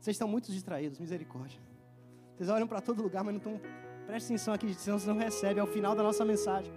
Vocês 0.00 0.14
estão 0.14 0.26
muito 0.26 0.50
distraídos, 0.50 0.98
misericórdia. 0.98 1.60
Vocês 2.34 2.48
olham 2.48 2.66
para 2.66 2.80
todo 2.80 3.02
lugar, 3.02 3.22
mas 3.22 3.34
não 3.34 3.40
estão. 3.40 3.60
Presta 4.06 4.32
atenção 4.32 4.54
aqui, 4.54 4.72
senão 4.72 4.98
vocês 4.98 5.14
não 5.14 5.22
recebem. 5.22 5.58
É 5.58 5.62
o 5.62 5.66
final 5.66 5.94
da 5.94 6.02
nossa 6.02 6.24
mensagem. 6.24 6.72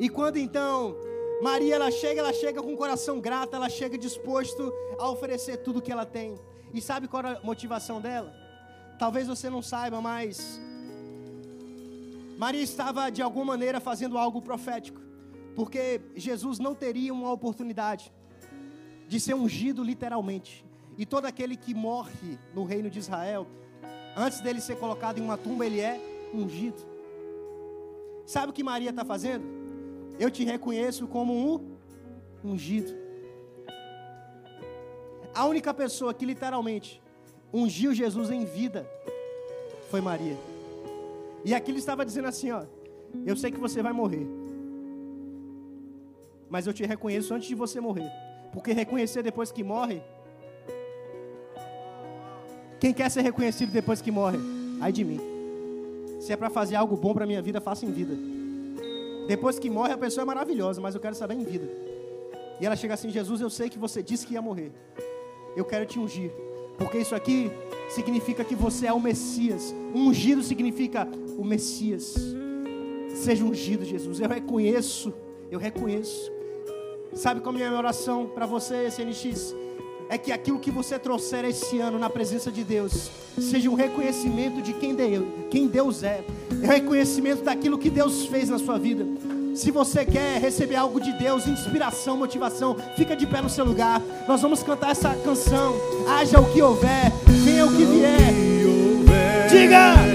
E 0.00 0.08
quando 0.08 0.36
então 0.36 0.96
Maria 1.40 1.76
ela 1.76 1.92
chega, 1.92 2.22
ela 2.22 2.32
chega 2.32 2.60
com 2.60 2.74
o 2.74 2.76
coração 2.76 3.20
grato, 3.20 3.54
ela 3.54 3.68
chega 3.68 3.96
disposto 3.96 4.72
a 4.98 5.08
oferecer 5.08 5.58
tudo 5.58 5.80
que 5.80 5.92
ela 5.92 6.04
tem. 6.04 6.36
E 6.74 6.80
sabe 6.80 7.06
qual 7.06 7.22
é 7.22 7.36
a 7.36 7.40
motivação 7.44 8.00
dela? 8.00 8.34
Talvez 8.98 9.28
você 9.28 9.48
não 9.48 9.62
saiba, 9.62 10.00
mas 10.00 10.60
Maria 12.42 12.60
estava 12.60 13.08
de 13.08 13.22
alguma 13.22 13.44
maneira 13.44 13.78
fazendo 13.78 14.18
algo 14.18 14.42
profético, 14.42 15.00
porque 15.54 16.00
Jesus 16.16 16.58
não 16.58 16.74
teria 16.74 17.14
uma 17.14 17.30
oportunidade 17.30 18.12
de 19.06 19.20
ser 19.20 19.34
ungido 19.34 19.84
literalmente. 19.84 20.64
E 20.98 21.06
todo 21.06 21.26
aquele 21.26 21.56
que 21.56 21.72
morre 21.72 22.36
no 22.52 22.64
reino 22.64 22.90
de 22.90 22.98
Israel, 22.98 23.46
antes 24.16 24.40
dele 24.40 24.60
ser 24.60 24.76
colocado 24.76 25.18
em 25.18 25.22
uma 25.22 25.38
tumba, 25.38 25.64
ele 25.64 25.78
é 25.78 26.00
ungido. 26.34 26.84
Sabe 28.26 28.50
o 28.50 28.52
que 28.52 28.64
Maria 28.64 28.90
está 28.90 29.04
fazendo? 29.04 29.44
Eu 30.18 30.28
te 30.28 30.42
reconheço 30.42 31.06
como 31.06 31.32
um 31.32 31.76
ungido. 32.42 32.92
A 35.32 35.44
única 35.44 35.72
pessoa 35.72 36.12
que 36.12 36.26
literalmente 36.26 37.00
ungiu 37.54 37.94
Jesus 37.94 38.30
em 38.32 38.44
vida 38.44 38.84
foi 39.88 40.00
Maria. 40.00 40.51
E 41.44 41.54
aqui 41.54 41.70
ele 41.70 41.78
estava 41.78 42.04
dizendo 42.04 42.28
assim: 42.28 42.50
ó, 42.50 42.62
eu 43.26 43.36
sei 43.36 43.50
que 43.50 43.58
você 43.58 43.82
vai 43.82 43.92
morrer, 43.92 44.26
mas 46.48 46.66
eu 46.66 46.72
te 46.72 46.84
reconheço 46.84 47.34
antes 47.34 47.48
de 47.48 47.54
você 47.54 47.80
morrer, 47.80 48.10
porque 48.52 48.72
reconhecer 48.72 49.22
depois 49.22 49.50
que 49.50 49.62
morre. 49.62 50.02
Quem 52.78 52.92
quer 52.92 53.10
ser 53.10 53.22
reconhecido 53.22 53.70
depois 53.70 54.00
que 54.00 54.10
morre? 54.10 54.38
Ai 54.80 54.90
de 54.92 55.04
mim. 55.04 55.20
Se 56.20 56.32
é 56.32 56.36
para 56.36 56.50
fazer 56.50 56.76
algo 56.76 56.96
bom 56.96 57.14
para 57.14 57.26
minha 57.26 57.40
vida, 57.40 57.60
faça 57.60 57.86
em 57.86 57.92
vida. 57.92 58.14
Depois 59.28 59.58
que 59.58 59.70
morre, 59.70 59.92
a 59.92 59.98
pessoa 59.98 60.22
é 60.22 60.26
maravilhosa, 60.26 60.80
mas 60.80 60.94
eu 60.94 61.00
quero 61.00 61.14
saber 61.14 61.34
em 61.34 61.44
vida. 61.44 61.68
E 62.60 62.66
ela 62.66 62.76
chega 62.76 62.94
assim: 62.94 63.10
Jesus, 63.10 63.40
eu 63.40 63.50
sei 63.50 63.68
que 63.68 63.78
você 63.78 64.02
disse 64.02 64.26
que 64.26 64.34
ia 64.34 64.42
morrer. 64.42 64.72
Eu 65.56 65.64
quero 65.64 65.86
te 65.86 65.98
ungir. 65.98 66.30
Porque 66.78 66.98
isso 66.98 67.14
aqui 67.14 67.50
significa 67.94 68.44
que 68.44 68.54
você 68.54 68.86
é 68.86 68.92
o 68.92 69.00
Messias. 69.00 69.74
Ungido 69.94 70.42
significa 70.42 71.08
o 71.38 71.44
Messias. 71.44 72.14
Seja 73.14 73.44
ungido, 73.44 73.84
Jesus. 73.84 74.20
Eu 74.20 74.28
reconheço, 74.28 75.12
eu 75.50 75.58
reconheço. 75.58 76.32
Sabe 77.14 77.40
qual 77.40 77.54
é 77.56 77.62
a 77.64 77.68
minha 77.68 77.78
oração 77.78 78.26
para 78.26 78.46
você, 78.46 78.86
SNX? 78.86 79.54
É 80.08 80.18
que 80.18 80.32
aquilo 80.32 80.58
que 80.58 80.70
você 80.70 80.98
trouxer 80.98 81.44
esse 81.44 81.78
ano 81.78 81.98
na 81.98 82.08
presença 82.10 82.50
de 82.50 82.64
Deus 82.64 83.10
seja 83.38 83.70
um 83.70 83.74
reconhecimento 83.74 84.60
de 84.60 84.72
quem 84.74 84.94
Deus, 84.94 85.24
Deus 85.70 86.02
é, 86.02 86.24
é 86.62 86.66
reconhecimento 86.66 87.42
daquilo 87.42 87.78
que 87.78 87.88
Deus 87.88 88.26
fez 88.26 88.48
na 88.48 88.58
sua 88.58 88.78
vida. 88.78 89.06
Se 89.54 89.70
você 89.70 90.04
quer 90.04 90.40
receber 90.40 90.76
algo 90.76 91.00
de 91.00 91.12
Deus, 91.12 91.46
inspiração, 91.46 92.16
motivação, 92.16 92.76
fica 92.96 93.14
de 93.14 93.26
pé 93.26 93.42
no 93.42 93.50
seu 93.50 93.64
lugar. 93.64 94.00
Nós 94.26 94.40
vamos 94.40 94.62
cantar 94.62 94.90
essa 94.90 95.14
canção. 95.16 95.74
Haja 96.08 96.40
o 96.40 96.52
que 96.52 96.62
houver, 96.62 97.12
venha 97.26 97.66
o 97.66 97.76
que 97.76 97.84
vier. 97.84 98.32
Diga! 99.50 100.11